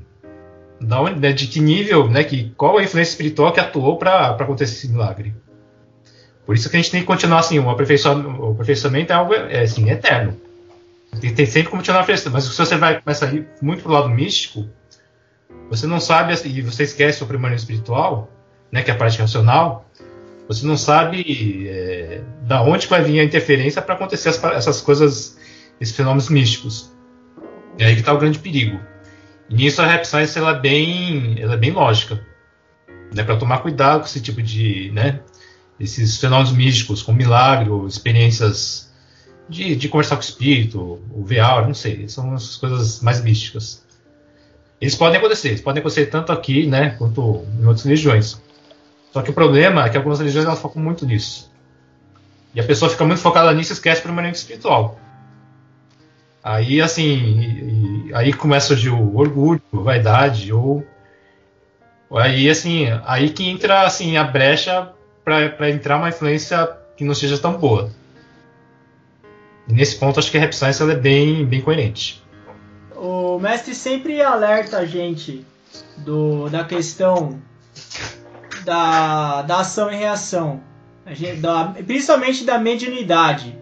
da 0.81 1.01
onde, 1.01 1.19
né, 1.19 1.33
de 1.33 1.47
que 1.49 1.61
nível, 1.61 2.09
né, 2.09 2.23
que 2.23 2.51
qual 2.57 2.79
a 2.79 2.83
influência 2.83 3.11
espiritual 3.13 3.53
que 3.53 3.61
atuou 3.61 3.97
para 3.97 4.31
acontecer 4.31 4.75
esse 4.75 4.89
milagre. 4.89 5.35
Por 6.49 6.55
isso 6.55 6.71
que 6.71 6.79
a 6.79 6.81
gente 6.81 6.91
tem 6.91 7.03
que 7.03 7.07
continuar 7.07 7.41
assim, 7.41 7.59
o 7.59 7.69
aperfeiçoamento, 7.69 8.41
o 8.41 8.53
aperfeiçoamento 8.53 9.13
é 9.13 9.15
algo 9.15 9.35
é, 9.35 9.61
assim, 9.61 9.91
eterno. 9.91 10.35
Tem, 11.21 11.35
tem 11.35 11.45
sempre 11.45 11.69
como 11.69 11.83
continuar 11.83 12.01
oferecendo. 12.01 12.33
Mas 12.33 12.45
se 12.45 12.57
você 12.57 12.75
vai 12.75 13.03
começar 13.03 13.27
a 13.27 13.35
ir 13.35 13.47
muito 13.61 13.83
pro 13.83 13.93
lado 13.93 14.09
místico, 14.09 14.67
você 15.69 15.87
não 15.87 16.01
sabe, 16.01 16.33
assim, 16.33 16.49
e 16.49 16.63
você 16.63 16.85
esquece 16.85 17.21
o 17.21 17.25
aprimoramento 17.25 17.61
espiritual, 17.61 18.33
né, 18.73 18.83
que 18.83 18.91
é 18.91 18.95
a 18.95 18.97
parte 18.97 19.19
racional, 19.19 19.91
você 20.49 20.67
não 20.67 20.79
sabe 20.79 21.69
é, 21.69 22.23
da 22.45 22.63
onde 22.63 22.87
vai 22.87 23.03
vir 23.03 23.21
a 23.21 23.25
interferência 23.25 23.83
para 23.83 23.95
acontecer 23.95 24.31
as, 24.31 24.43
essas 24.43 24.81
coisas, 24.81 25.37
esses 25.79 25.95
fenômenos 25.95 26.31
místicos. 26.31 26.91
É 27.79 27.85
aí 27.85 27.93
que 27.93 28.01
está 28.01 28.15
o 28.15 28.19
grande 28.19 28.39
perigo. 28.39 28.81
E 29.51 29.55
nisso 29.55 29.83
a 29.83 29.87
Rap 29.87 30.07
Science 30.07 30.39
ela 30.39 30.53
é 30.53 30.59
bem, 30.59 31.37
ela 31.39 31.53
é 31.53 31.59
bem 31.59 31.73
lógica, 31.73 32.27
né, 33.15 33.23
para 33.23 33.37
tomar 33.37 33.59
cuidado 33.59 34.01
com 34.01 34.07
esse 34.07 34.23
tipo 34.23 34.41
de, 34.41 34.91
né, 34.95 35.21
esses 35.79 36.19
fenômenos 36.19 36.53
místicos, 36.53 37.03
com 37.03 37.13
milagre 37.13 37.71
ou 37.71 37.87
experiências 37.87 38.91
de, 39.49 39.77
de 39.77 39.89
conversar 39.89 40.17
com 40.17 40.23
o 40.23 40.25
espírito, 40.25 41.01
o 41.13 41.25
VR, 41.25 41.67
não 41.67 41.75
sei, 41.75 42.09
são 42.09 42.35
as 42.35 42.57
coisas 42.57 43.01
mais 43.01 43.23
místicas. 43.23 43.83
Eles 44.81 44.95
podem 44.95 45.19
acontecer, 45.19 45.49
eles 45.49 45.61
podem 45.61 45.81
acontecer 45.81 46.07
tanto 46.07 46.31
aqui, 46.33 46.67
né, 46.67 46.91
quanto 46.91 47.45
em 47.61 47.67
outras 47.67 47.85
religiões. 47.85 48.41
Só 49.13 49.23
que 49.23 49.31
o 49.31 49.35
problema 49.35 49.85
é 49.85 49.89
que 49.89 49.97
algumas 49.97 50.19
religiões 50.19 50.47
elas 50.47 50.61
focam 50.61 50.83
muito 50.83 51.07
nisso. 51.07 51.51
E 52.55 52.61
a 52.61 52.65
pessoa 52.65 52.91
fica 52.91 53.05
muito 53.05 53.21
focada 53.21 53.53
nisso 53.53 53.73
e 53.73 53.75
esquece 53.75 54.01
o 54.01 54.05
permanente 54.05 54.37
espiritual. 54.37 54.99
Aí, 56.43 56.81
assim, 56.81 57.03
e, 57.03 58.09
e, 58.09 58.15
aí 58.15 58.33
começa 58.33 58.75
o 58.75 59.17
orgulho, 59.17 59.61
a 59.73 59.77
vaidade, 59.79 60.53
ou 60.53 60.85
aí, 62.11 62.49
assim, 62.49 62.87
aí 63.05 63.31
que 63.31 63.49
entra, 63.49 63.83
assim, 63.83 64.17
a 64.17 64.25
brecha 64.25 64.93
para 65.55 65.71
entrar 65.71 65.99
uma 65.99 66.09
influência 66.09 66.69
que 66.97 67.05
não 67.05 67.15
seja 67.15 67.39
tão 67.39 67.59
boa. 67.59 67.91
E 69.69 69.73
nesse 69.73 69.97
ponto, 69.97 70.19
acho 70.19 70.31
que 70.31 70.39
a 70.39 70.41
Rap 70.41 70.55
Science 70.55 70.83
é 70.83 70.95
bem, 70.95 71.45
bem 71.45 71.61
coerente. 71.61 72.23
O 72.97 73.39
mestre 73.39 73.75
sempre 73.75 74.21
alerta 74.23 74.79
a 74.79 74.87
gente 74.87 75.45
do, 75.99 76.49
da 76.49 76.65
questão 76.65 77.41
da, 78.65 79.43
da 79.43 79.61
ação 79.61 79.93
e 79.93 79.97
reação, 79.97 80.61
gente, 81.13 81.41
da, 81.41 81.75
principalmente 81.87 82.45
da 82.45 82.59
mediunidade. 82.59 83.57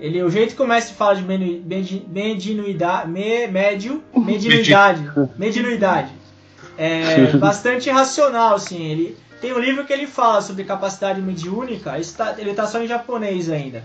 Ele, 0.00 0.22
o 0.22 0.30
jeito 0.30 0.54
que 0.54 0.62
o 0.62 0.66
mestre 0.66 0.94
fala 0.94 1.16
de 1.16 1.22
mediunidade, 1.22 3.08
me, 3.08 3.46
médio, 3.48 4.02
mediunidade, 4.16 5.10
mediunidade, 5.36 6.12
é 6.78 7.32
bastante 7.36 7.90
racional, 7.90 8.54
assim. 8.54 8.82
Ele 8.84 9.16
tem 9.40 9.52
um 9.52 9.58
livro 9.58 9.84
que 9.84 9.92
ele 9.92 10.06
fala 10.06 10.40
sobre 10.42 10.64
capacidade 10.64 11.20
mediúnica, 11.20 11.94
ele 12.38 12.50
está 12.50 12.66
só 12.66 12.82
em 12.82 12.86
japonês 12.86 13.48
ainda. 13.48 13.84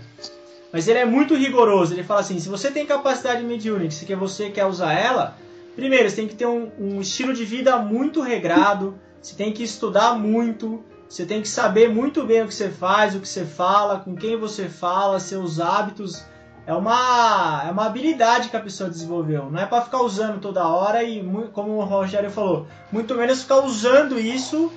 Mas 0.72 0.88
ele 0.88 0.98
é 0.98 1.04
muito 1.04 1.36
rigoroso. 1.36 1.94
Ele 1.94 2.02
fala 2.02 2.20
assim: 2.20 2.40
se 2.40 2.48
você 2.48 2.68
tem 2.70 2.84
capacidade 2.84 3.44
mediúnica, 3.44 3.92
se 3.92 4.12
você 4.16 4.50
quer 4.50 4.66
usar 4.66 4.92
ela, 4.92 5.36
primeiro 5.76 6.10
você 6.10 6.16
tem 6.16 6.26
que 6.26 6.34
ter 6.34 6.46
um, 6.46 6.68
um 6.78 7.00
estilo 7.00 7.32
de 7.32 7.44
vida 7.44 7.76
muito 7.78 8.20
regrado, 8.20 8.98
você 9.22 9.36
tem 9.36 9.52
que 9.52 9.62
estudar 9.62 10.18
muito, 10.18 10.82
você 11.08 11.24
tem 11.24 11.40
que 11.40 11.48
saber 11.48 11.88
muito 11.88 12.24
bem 12.24 12.42
o 12.42 12.48
que 12.48 12.54
você 12.54 12.68
faz, 12.70 13.14
o 13.14 13.20
que 13.20 13.28
você 13.28 13.44
fala, 13.44 14.00
com 14.00 14.16
quem 14.16 14.36
você 14.36 14.68
fala, 14.68 15.20
seus 15.20 15.60
hábitos. 15.60 16.24
É 16.66 16.72
uma, 16.72 17.62
é 17.68 17.70
uma 17.70 17.84
habilidade 17.84 18.48
que 18.48 18.56
a 18.56 18.60
pessoa 18.60 18.88
desenvolveu. 18.88 19.50
Não 19.50 19.60
é 19.60 19.66
para 19.66 19.82
ficar 19.82 20.00
usando 20.00 20.40
toda 20.40 20.66
hora 20.66 21.04
e, 21.04 21.22
como 21.52 21.72
o 21.72 21.84
Rogério 21.84 22.30
falou, 22.30 22.66
muito 22.90 23.14
menos 23.14 23.42
ficar 23.42 23.60
usando 23.60 24.18
isso 24.18 24.72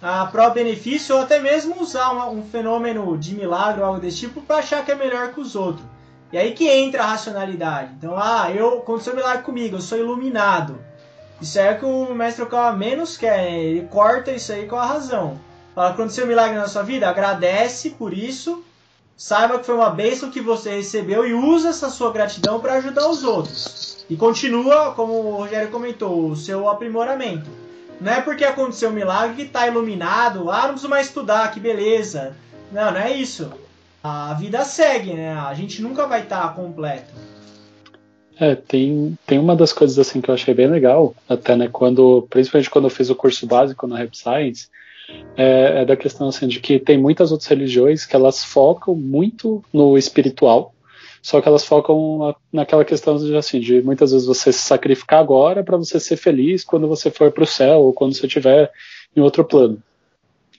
a 0.00 0.26
próprio 0.26 0.64
benefício 0.64 1.16
ou 1.16 1.22
até 1.22 1.38
mesmo 1.38 1.80
usar 1.80 2.10
uma, 2.10 2.28
um 2.28 2.42
fenômeno 2.42 3.16
de 3.16 3.34
milagre 3.34 3.80
ou 3.80 3.86
algo 3.86 4.00
desse 4.00 4.18
tipo 4.18 4.40
para 4.40 4.56
achar 4.56 4.84
que 4.84 4.92
é 4.92 4.94
melhor 4.94 5.32
que 5.32 5.40
os 5.40 5.56
outros. 5.56 5.86
E 6.32 6.38
aí 6.38 6.52
que 6.52 6.68
entra 6.68 7.02
a 7.02 7.06
racionalidade. 7.06 7.94
Então, 7.96 8.16
ah, 8.16 8.50
eu 8.50 8.78
aconteceu 8.78 9.12
um 9.12 9.16
milagre 9.16 9.42
comigo, 9.42 9.76
eu 9.76 9.80
sou 9.80 9.96
iluminado. 9.96 10.78
Isso 11.40 11.58
é 11.58 11.72
o 11.72 11.78
que 11.78 11.84
o 11.84 12.14
mestre 12.14 12.42
Okawa 12.42 12.72
menos 12.72 13.16
quer, 13.16 13.52
ele 13.52 13.86
corta 13.88 14.32
isso 14.32 14.52
aí 14.52 14.66
com 14.66 14.76
a 14.76 14.86
razão. 14.86 15.38
Fala, 15.74 15.90
aconteceu 15.90 16.24
um 16.24 16.28
milagre 16.28 16.56
na 16.56 16.68
sua 16.68 16.82
vida, 16.82 17.08
agradece 17.08 17.90
por 17.90 18.12
isso, 18.12 18.64
saiba 19.16 19.58
que 19.58 19.66
foi 19.66 19.74
uma 19.74 19.90
bênção 19.90 20.30
que 20.30 20.40
você 20.40 20.76
recebeu 20.76 21.26
e 21.26 21.34
usa 21.34 21.68
essa 21.68 21.90
sua 21.90 22.10
gratidão 22.10 22.60
para 22.60 22.74
ajudar 22.74 23.08
os 23.08 23.22
outros. 23.22 24.04
E 24.08 24.16
continua, 24.16 24.92
como 24.94 25.12
o 25.12 25.36
Rogério 25.36 25.70
comentou, 25.70 26.30
o 26.30 26.36
seu 26.36 26.68
aprimoramento. 26.68 27.65
Não 28.00 28.12
é 28.12 28.20
porque 28.20 28.44
aconteceu 28.44 28.90
um 28.90 28.92
milagre 28.92 29.36
que 29.36 29.42
está 29.42 29.66
iluminado, 29.66 30.50
ah, 30.50 30.62
não 30.62 30.70
preciso 30.70 30.88
mais 30.88 31.06
estudar, 31.06 31.50
que 31.50 31.60
beleza. 31.60 32.36
Não, 32.70 32.90
não 32.90 33.00
é 33.00 33.12
isso. 33.12 33.50
A 34.02 34.34
vida 34.34 34.64
segue, 34.64 35.14
né? 35.14 35.32
A 35.32 35.54
gente 35.54 35.82
nunca 35.82 36.06
vai 36.06 36.22
estar 36.22 36.42
tá 36.42 36.48
completo. 36.48 37.12
É, 38.38 38.54
tem, 38.54 39.18
tem 39.26 39.38
uma 39.38 39.56
das 39.56 39.72
coisas 39.72 39.98
assim 39.98 40.20
que 40.20 40.30
eu 40.30 40.34
achei 40.34 40.52
bem 40.52 40.66
legal, 40.66 41.14
até 41.26 41.56
né, 41.56 41.68
quando, 41.72 42.26
principalmente 42.28 42.68
quando 42.68 42.84
eu 42.84 42.90
fiz 42.90 43.08
o 43.08 43.14
curso 43.14 43.46
básico 43.46 43.86
na 43.86 43.96
Rap 43.96 44.14
Science, 44.14 44.68
é, 45.36 45.82
é 45.82 45.84
da 45.86 45.96
questão 45.96 46.28
assim 46.28 46.46
de 46.46 46.60
que 46.60 46.78
tem 46.78 46.98
muitas 46.98 47.32
outras 47.32 47.48
religiões 47.48 48.04
que 48.04 48.14
elas 48.14 48.44
focam 48.44 48.94
muito 48.94 49.64
no 49.72 49.96
espiritual, 49.96 50.74
só 51.26 51.40
que 51.40 51.48
elas 51.48 51.64
focam 51.64 52.36
naquela 52.52 52.84
questão 52.84 53.16
de, 53.18 53.36
assim, 53.36 53.58
de 53.58 53.82
muitas 53.82 54.12
vezes 54.12 54.28
você 54.28 54.52
se 54.52 54.60
sacrificar 54.60 55.18
agora 55.18 55.64
para 55.64 55.76
você 55.76 55.98
ser 55.98 56.16
feliz 56.16 56.62
quando 56.62 56.86
você 56.86 57.10
for 57.10 57.32
para 57.32 57.42
o 57.42 57.46
céu 57.46 57.80
ou 57.80 57.92
quando 57.92 58.14
você 58.14 58.28
estiver 58.28 58.70
em 59.16 59.20
outro 59.20 59.44
plano. 59.44 59.82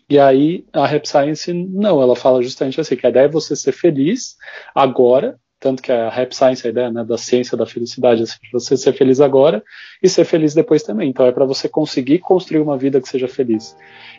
E 0.09 0.19
aí 0.19 0.65
a 0.73 0.85
Rap 0.85 1.07
Science 1.07 1.53
não, 1.53 2.01
ela 2.01 2.17
fala 2.17 2.43
justamente 2.43 2.81
assim, 2.81 2.97
que 2.97 3.07
a 3.07 3.09
ideia 3.09 3.23
é 3.23 3.29
você 3.29 3.55
ser 3.55 3.71
feliz 3.71 4.35
agora, 4.75 5.39
tanto 5.59 5.81
que 5.81 5.91
a 5.91 6.09
Rap 6.09 6.35
Science, 6.35 6.65
a 6.65 6.69
ideia 6.69 6.91
né, 6.91 7.03
da 7.03 7.17
ciência 7.17 7.57
da 7.57 7.65
felicidade, 7.65 8.23
assim, 8.23 8.37
você 8.53 8.77
ser 8.77 8.93
feliz 8.93 9.19
agora 9.19 9.63
e 10.03 10.07
ser 10.07 10.23
feliz 10.23 10.53
depois 10.53 10.83
também. 10.83 11.09
Então 11.09 11.25
é 11.25 11.31
para 11.31 11.45
você 11.45 11.67
conseguir 11.67 12.19
construir 12.19 12.59
uma 12.59 12.77
vida 12.77 13.01
que 13.01 13.09
seja 13.09 13.27
feliz. 13.27 13.75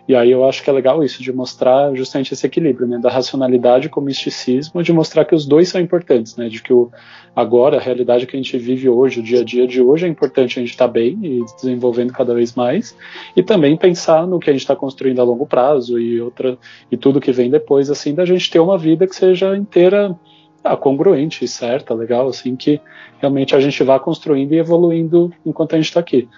E 0.09 0.17
aí 0.17 0.31
eu 0.31 0.45
acho 0.45 0.65
que 0.65 0.71
é 0.71 0.73
legal 0.73 1.05
isso, 1.05 1.23
de 1.23 1.33
mostrar 1.33 1.95
justamente 1.95 2.33
esse 2.33 2.45
equilíbrio, 2.45 2.89
né, 2.89 2.99
da 2.99 3.11
racionalidade 3.11 3.89
com 3.89 4.01
o 4.01 4.03
misticismo, 4.03 4.83
de 4.83 4.93
mostrar 4.93 5.25
que 5.25 5.35
os 5.35 5.47
dois 5.47 5.69
são 5.69 5.81
importantes, 5.81 6.35
né, 6.37 6.49
de 6.49 6.61
que 6.61 6.73
o, 6.73 6.91
agora, 7.37 7.77
a 7.77 7.81
realidade 7.81 8.27
que 8.27 8.35
a 8.35 8.39
gente 8.39 8.59
vive 8.59 8.89
hoje, 8.89 9.21
o 9.21 9.23
dia 9.23 9.43
a 9.43 9.45
dia 9.45 9.67
de 9.67 9.81
hoje, 9.81 10.07
é 10.07 10.09
importante 10.09 10.59
a 10.59 10.63
gente 10.63 10.73
estar 10.73 10.87
tá 10.87 10.93
bem 10.93 11.19
e 11.23 11.45
desenvolvendo 11.57 12.13
cada 12.13 12.35
vez 12.35 12.55
mais, 12.55 12.97
e 13.37 13.43
também 13.43 13.77
pensar 13.77 14.27
no 14.27 14.41
que 14.41 14.51
a 14.51 14.53
gente 14.53 14.63
está 14.63 14.75
construindo 14.75 15.21
a 15.21 15.25
longo 15.25 15.47
prazo 15.47 16.01
e 16.01 16.21
outra 16.21 16.59
e 16.91 16.97
tudo 16.97 17.21
que 17.21 17.31
vem 17.31 17.51
depois, 17.51 17.91
assim, 17.91 18.15
da 18.15 18.25
gente 18.25 18.51
ter 18.51 18.59
uma 18.59 18.79
vida 18.79 19.07
que 19.07 19.15
seja 19.15 19.57
inteira 19.57 20.19
ah, 20.63 20.77
congruente 20.77 21.47
certa, 21.47 21.95
legal, 21.95 22.29
assim, 22.29 22.57
que 22.57 22.81
realmente 23.19 23.55
a 23.55 23.61
gente 23.61 23.83
vá 23.83 23.99
construindo 23.99 24.53
e 24.53 24.59
evoluindo 24.59 25.33
enquanto 25.45 25.75
a 25.75 25.77
gente 25.77 25.87
está 25.87 26.01
aqui 26.01 26.29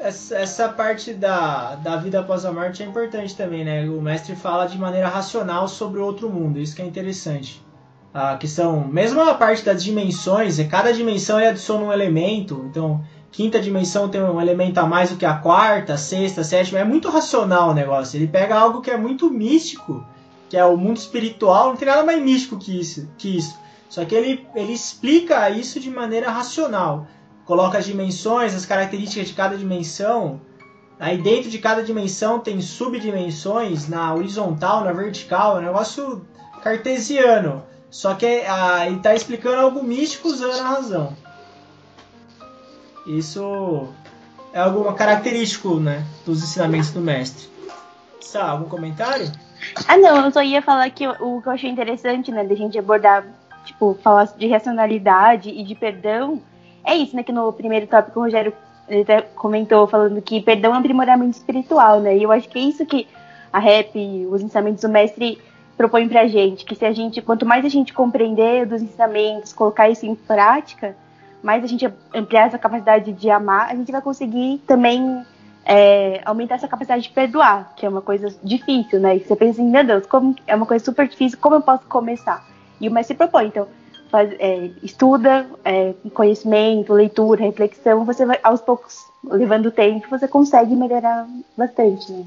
essa, 0.00 0.36
essa 0.36 0.68
parte 0.68 1.12
da, 1.12 1.76
da 1.76 1.96
vida 1.96 2.20
após 2.20 2.44
a 2.44 2.52
morte 2.52 2.82
é 2.82 2.86
importante 2.86 3.36
também, 3.36 3.64
né? 3.64 3.84
O 3.88 4.00
mestre 4.00 4.34
fala 4.34 4.66
de 4.66 4.78
maneira 4.78 5.08
racional 5.08 5.68
sobre 5.68 6.00
o 6.00 6.04
outro 6.04 6.28
mundo, 6.30 6.58
isso 6.58 6.74
que 6.74 6.82
é 6.82 6.86
interessante. 6.86 7.62
A 8.12 8.36
questão, 8.36 8.84
mesmo 8.88 9.20
a 9.20 9.34
parte 9.34 9.64
das 9.64 9.84
dimensões, 9.84 10.58
é 10.58 10.64
cada 10.64 10.92
dimensão 10.92 11.38
ele 11.38 11.50
adiciona 11.50 11.84
um 11.84 11.92
elemento, 11.92 12.66
então 12.68 13.04
quinta 13.30 13.60
dimensão 13.60 14.08
tem 14.08 14.20
um 14.20 14.40
elemento 14.40 14.78
a 14.78 14.86
mais 14.86 15.10
do 15.10 15.16
que 15.16 15.24
a 15.24 15.34
quarta, 15.34 15.96
sexta, 15.96 16.42
sétima, 16.42 16.80
é 16.80 16.84
muito 16.84 17.08
racional 17.08 17.70
o 17.70 17.74
negócio. 17.74 18.16
Ele 18.16 18.26
pega 18.26 18.58
algo 18.58 18.80
que 18.80 18.90
é 18.90 18.96
muito 18.96 19.30
místico, 19.30 20.04
que 20.50 20.56
é 20.56 20.64
o 20.64 20.76
mundo 20.76 20.98
espiritual, 20.98 21.70
não 21.70 21.76
tem 21.76 21.88
nada 21.88 22.04
mais 22.04 22.20
místico 22.22 22.58
que 22.58 22.78
isso, 22.78 23.08
que 23.16 23.38
isso. 23.38 23.58
Só 23.88 24.04
que 24.04 24.14
ele, 24.14 24.46
ele 24.54 24.72
explica 24.72 25.48
isso 25.48 25.80
de 25.80 25.88
maneira 25.88 26.30
racional 26.30 27.06
coloca 27.50 27.78
as 27.78 27.84
dimensões, 27.84 28.54
as 28.54 28.64
características 28.64 29.26
de 29.26 29.34
cada 29.34 29.56
dimensão. 29.56 30.40
Aí 31.00 31.20
dentro 31.20 31.50
de 31.50 31.58
cada 31.58 31.82
dimensão 31.82 32.38
tem 32.38 32.60
subdimensões 32.60 33.88
na 33.88 34.14
horizontal, 34.14 34.84
na 34.84 34.92
vertical, 34.92 35.56
é 35.56 35.60
um 35.60 35.64
negócio 35.64 36.24
cartesiano. 36.62 37.64
Só 37.90 38.14
que 38.14 38.44
ah, 38.46 38.86
ele 38.86 38.98
está 38.98 39.16
explicando 39.16 39.56
algo 39.56 39.82
místico 39.82 40.28
usando 40.28 40.60
a 40.60 40.68
razão. 40.68 41.16
Isso 43.04 43.88
é 44.52 44.60
algo 44.60 44.92
característico 44.92 45.80
né, 45.80 46.06
dos 46.24 46.44
ensinamentos 46.44 46.92
do 46.92 47.00
mestre. 47.00 47.48
Sá, 48.20 48.48
algum 48.48 48.68
comentário? 48.68 49.28
Ah, 49.86 49.96
não, 49.96 50.24
eu 50.24 50.30
só 50.30 50.42
ia 50.42 50.62
falar 50.62 50.90
que 50.90 51.06
o 51.06 51.40
que 51.40 51.48
eu 51.48 51.52
achei 51.52 51.70
interessante, 51.70 52.30
né, 52.30 52.44
da 52.44 52.54
gente 52.54 52.78
abordar, 52.78 53.24
tipo, 53.64 53.96
falar 54.02 54.24
de 54.36 54.48
racionalidade 54.48 55.50
e 55.50 55.62
de 55.62 55.74
perdão, 55.74 56.40
é 56.84 56.94
isso, 56.96 57.14
né? 57.14 57.22
Que 57.22 57.32
no 57.32 57.52
primeiro 57.52 57.86
tópico 57.86 58.20
o 58.20 58.22
Rogério 58.24 58.52
até 58.88 59.22
comentou 59.22 59.86
falando 59.86 60.20
que 60.20 60.40
perdão 60.40 60.72
é 60.72 60.74
um 60.74 60.78
aprimoramento 60.78 61.36
espiritual, 61.36 62.00
né? 62.00 62.16
E 62.16 62.22
eu 62.22 62.32
acho 62.32 62.48
que 62.48 62.58
é 62.58 62.62
isso 62.62 62.84
que 62.84 63.06
a 63.52 63.58
rap, 63.58 63.96
os 64.30 64.42
ensinamentos 64.42 64.82
do 64.82 64.88
mestre 64.88 65.38
propõem 65.76 66.08
pra 66.08 66.26
gente, 66.26 66.64
que 66.64 66.74
se 66.74 66.84
a 66.84 66.92
gente, 66.92 67.22
quanto 67.22 67.46
mais 67.46 67.64
a 67.64 67.68
gente 67.68 67.92
compreender 67.92 68.66
dos 68.66 68.82
ensinamentos, 68.82 69.52
colocar 69.52 69.88
isso 69.88 70.04
em 70.04 70.14
prática, 70.14 70.94
mais 71.42 71.64
a 71.64 71.66
gente 71.66 71.88
ampliar 72.14 72.48
essa 72.48 72.58
capacidade 72.58 73.12
de 73.12 73.30
amar, 73.30 73.70
a 73.70 73.74
gente 73.74 73.90
vai 73.90 74.02
conseguir 74.02 74.60
também 74.66 75.24
é, 75.64 76.20
aumentar 76.24 76.56
essa 76.56 76.68
capacidade 76.68 77.02
de 77.02 77.10
perdoar, 77.10 77.74
que 77.76 77.84
é 77.84 77.88
uma 77.88 78.00
coisa 78.02 78.34
difícil, 78.42 78.98
né? 79.00 79.16
E 79.16 79.20
você 79.20 79.36
pensa 79.36 79.60
assim, 79.60 79.70
meu 79.70 79.84
Deus, 79.84 80.06
como 80.06 80.34
é 80.46 80.54
uma 80.54 80.66
coisa 80.66 80.84
super 80.84 81.06
difícil, 81.08 81.38
como 81.40 81.56
eu 81.56 81.60
posso 81.60 81.84
começar? 81.86 82.46
E 82.80 82.88
o 82.88 82.92
mestre 82.92 83.16
propõe, 83.16 83.46
então, 83.46 83.68
faz, 84.10 84.32
é, 84.38 84.70
estuda 84.82 85.46
é, 85.64 85.94
conhecimento, 86.14 86.92
leitura, 86.92 87.44
reflexão, 87.44 88.04
você 88.04 88.24
vai 88.26 88.38
aos 88.42 88.60
poucos, 88.60 88.96
levando 89.24 89.70
tempo, 89.70 90.08
você 90.08 90.26
consegue 90.26 90.74
melhorar 90.74 91.26
bastante, 91.56 92.10
né? 92.10 92.26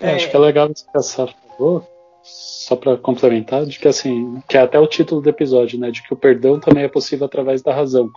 É, 0.00 0.14
acho 0.14 0.30
que 0.30 0.36
é 0.36 0.38
legal 0.38 0.70
isso 0.70 0.86
que 0.90 0.96
a 0.96 1.02
Sara 1.02 1.32
falou, 1.56 1.86
só 2.22 2.76
para 2.76 2.96
complementar, 2.96 3.64
de 3.64 3.78
que 3.78 3.88
assim, 3.88 4.42
que 4.48 4.56
é 4.56 4.60
até 4.60 4.78
o 4.78 4.86
título 4.86 5.20
do 5.20 5.28
episódio, 5.28 5.78
né, 5.78 5.90
de 5.90 6.02
que 6.02 6.12
o 6.12 6.16
perdão 6.16 6.60
também 6.60 6.84
é 6.84 6.88
possível 6.88 7.26
através 7.26 7.62
da 7.62 7.74
razão. 7.74 8.10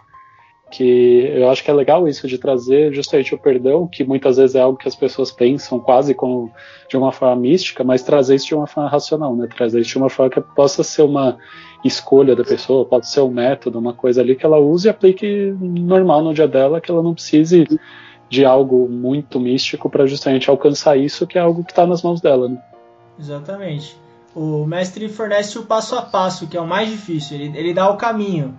Que 0.71 1.31
eu 1.35 1.49
acho 1.49 1.63
que 1.63 1.71
é 1.71 1.73
legal 1.73 2.07
isso 2.07 2.27
de 2.27 2.37
trazer 2.37 2.93
justamente 2.93 3.33
o 3.33 3.37
perdão, 3.37 3.87
que 3.87 4.03
muitas 4.03 4.37
vezes 4.37 4.55
é 4.55 4.61
algo 4.61 4.77
que 4.77 4.87
as 4.87 4.95
pessoas 4.95 5.31
pensam 5.31 5.79
quase 5.79 6.13
como 6.13 6.51
de 6.87 6.95
uma 6.95 7.11
forma 7.11 7.35
mística, 7.35 7.83
mas 7.83 8.03
trazer 8.03 8.35
isso 8.35 8.47
de 8.47 8.55
uma 8.55 8.67
forma 8.67 8.89
racional, 8.89 9.35
né? 9.35 9.47
Trazer 9.47 9.79
isso 9.79 9.91
de 9.91 9.97
uma 9.97 10.09
forma 10.09 10.29
que 10.29 10.41
possa 10.41 10.83
ser 10.83 11.01
uma 11.01 11.37
escolha 11.83 12.35
da 12.35 12.43
pessoa, 12.43 12.85
pode 12.85 13.07
ser 13.09 13.21
um 13.21 13.31
método, 13.31 13.79
uma 13.79 13.93
coisa 13.93 14.21
ali 14.21 14.35
que 14.35 14.45
ela 14.45 14.57
use 14.57 14.87
e 14.87 14.89
aplique 14.89 15.55
normal 15.59 16.21
no 16.23 16.33
dia 16.33 16.47
dela, 16.47 16.81
que 16.81 16.91
ela 16.91 17.01
não 17.01 17.13
precise 17.13 17.65
de 18.29 18.45
algo 18.45 18.87
muito 18.87 19.39
místico 19.39 19.89
para 19.89 20.05
justamente 20.05 20.49
alcançar 20.49 20.97
isso, 20.97 21.25
que 21.25 21.37
é 21.37 21.41
algo 21.41 21.63
que 21.63 21.71
está 21.71 21.87
nas 21.87 22.03
mãos 22.03 22.21
dela. 22.21 22.47
Né? 22.47 22.61
Exatamente. 23.19 23.97
O 24.35 24.65
mestre 24.65 25.09
fornece 25.09 25.57
o 25.57 25.63
passo 25.63 25.95
a 25.95 26.01
passo, 26.03 26.47
que 26.47 26.55
é 26.55 26.61
o 26.61 26.67
mais 26.67 26.89
difícil, 26.89 27.39
ele, 27.39 27.57
ele 27.57 27.73
dá 27.73 27.89
o 27.89 27.97
caminho. 27.97 28.55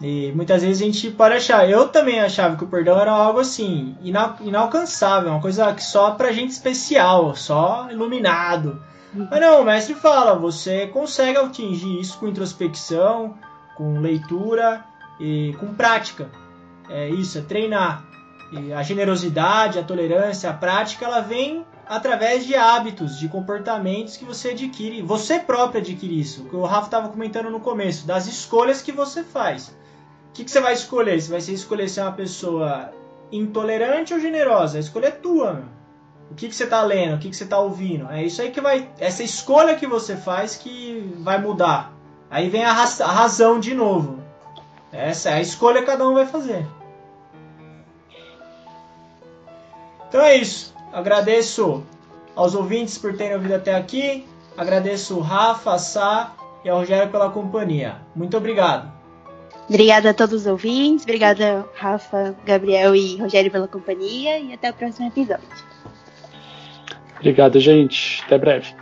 E 0.00 0.30
muitas 0.32 0.62
vezes 0.62 0.82
a 0.82 0.84
gente 0.84 1.10
pode 1.10 1.34
achar, 1.34 1.68
eu 1.68 1.88
também 1.88 2.20
achava 2.20 2.56
que 2.56 2.64
o 2.64 2.68
perdão 2.68 3.00
era 3.00 3.10
algo 3.10 3.40
assim, 3.40 3.96
inalcançável, 4.42 5.30
uma 5.30 5.40
coisa 5.40 5.72
que 5.72 5.82
só 5.82 6.10
pra 6.10 6.32
gente 6.32 6.50
especial, 6.50 7.34
só 7.34 7.88
iluminado. 7.90 8.82
Mas 9.14 9.40
não, 9.40 9.62
o 9.62 9.64
mestre 9.64 9.94
fala, 9.94 10.38
você 10.38 10.86
consegue 10.88 11.38
atingir 11.38 11.98
isso 11.98 12.18
com 12.18 12.28
introspecção, 12.28 13.38
com 13.74 13.98
leitura 14.00 14.84
e 15.18 15.56
com 15.58 15.72
prática. 15.72 16.28
É 16.90 17.08
isso, 17.08 17.38
é 17.38 17.40
treinar. 17.40 18.04
E 18.52 18.74
a 18.74 18.82
generosidade, 18.82 19.78
a 19.78 19.82
tolerância, 19.82 20.50
a 20.50 20.52
prática, 20.52 21.06
ela 21.06 21.20
vem 21.20 21.64
através 21.88 22.44
de 22.44 22.54
hábitos, 22.54 23.18
de 23.18 23.28
comportamentos 23.28 24.16
que 24.16 24.24
você 24.24 24.50
adquire, 24.50 25.00
você 25.00 25.38
próprio 25.38 25.80
adquire 25.80 26.20
isso. 26.20 26.42
O 26.42 26.48
que 26.50 26.56
o 26.56 26.64
Rafa 26.64 26.86
estava 26.86 27.08
comentando 27.08 27.48
no 27.48 27.60
começo, 27.60 28.06
das 28.06 28.26
escolhas 28.26 28.82
que 28.82 28.92
você 28.92 29.24
faz. 29.24 29.74
Que, 30.36 30.44
que 30.44 30.50
você 30.50 30.60
vai 30.60 30.74
escolher? 30.74 31.18
Você 31.18 31.30
vai 31.30 31.38
escolher 31.38 31.88
ser 31.88 32.02
uma 32.02 32.12
pessoa 32.12 32.92
intolerante 33.32 34.12
ou 34.12 34.20
generosa? 34.20 34.76
A 34.76 34.80
escolha 34.80 35.06
é 35.06 35.10
tua, 35.10 35.54
meu. 35.54 35.64
O 36.30 36.34
que, 36.34 36.48
que 36.48 36.54
você 36.54 36.64
está 36.64 36.82
lendo? 36.82 37.14
O 37.14 37.18
que, 37.18 37.30
que 37.30 37.36
você 37.36 37.44
está 37.44 37.58
ouvindo? 37.58 38.10
É 38.10 38.22
isso 38.22 38.42
aí 38.42 38.50
que 38.50 38.60
vai. 38.60 38.86
Essa 38.98 39.22
escolha 39.22 39.76
que 39.76 39.86
você 39.86 40.14
faz 40.14 40.54
que 40.54 41.10
vai 41.20 41.40
mudar. 41.40 41.90
Aí 42.30 42.50
vem 42.50 42.66
a, 42.66 42.72
a 42.72 43.12
razão 43.12 43.58
de 43.58 43.74
novo. 43.74 44.18
Essa 44.92 45.30
é 45.30 45.34
a 45.34 45.40
escolha 45.40 45.80
que 45.80 45.86
cada 45.86 46.06
um 46.06 46.12
vai 46.12 46.26
fazer. 46.26 46.66
Então 50.06 50.20
é 50.20 50.36
isso. 50.36 50.74
Agradeço 50.92 51.82
aos 52.34 52.54
ouvintes 52.54 52.98
por 52.98 53.16
terem 53.16 53.36
ouvido 53.36 53.54
até 53.54 53.74
aqui. 53.74 54.28
Agradeço 54.54 55.16
o 55.16 55.20
Rafa, 55.22 55.72
a 55.72 55.78
Sá 55.78 56.34
e 56.62 56.68
ao 56.68 56.80
Rogério 56.80 57.10
pela 57.10 57.30
companhia. 57.30 58.02
Muito 58.14 58.36
obrigado. 58.36 58.95
Obrigada 59.68 60.10
a 60.10 60.14
todos 60.14 60.42
os 60.42 60.46
ouvintes. 60.46 61.04
Obrigada, 61.04 61.66
Rafa, 61.74 62.34
Gabriel 62.44 62.94
e 62.94 63.16
Rogério 63.16 63.50
pela 63.50 63.66
companhia. 63.66 64.38
E 64.38 64.52
até 64.52 64.70
o 64.70 64.74
próximo 64.74 65.08
episódio. 65.08 65.48
Obrigado, 67.16 67.58
gente. 67.58 68.22
Até 68.24 68.38
breve. 68.38 68.74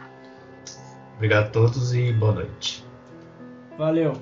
Obrigado 1.16 1.46
a 1.46 1.50
todos 1.50 1.94
e 1.94 2.12
boa 2.12 2.32
noite. 2.32 2.84
Valeu. 3.78 4.12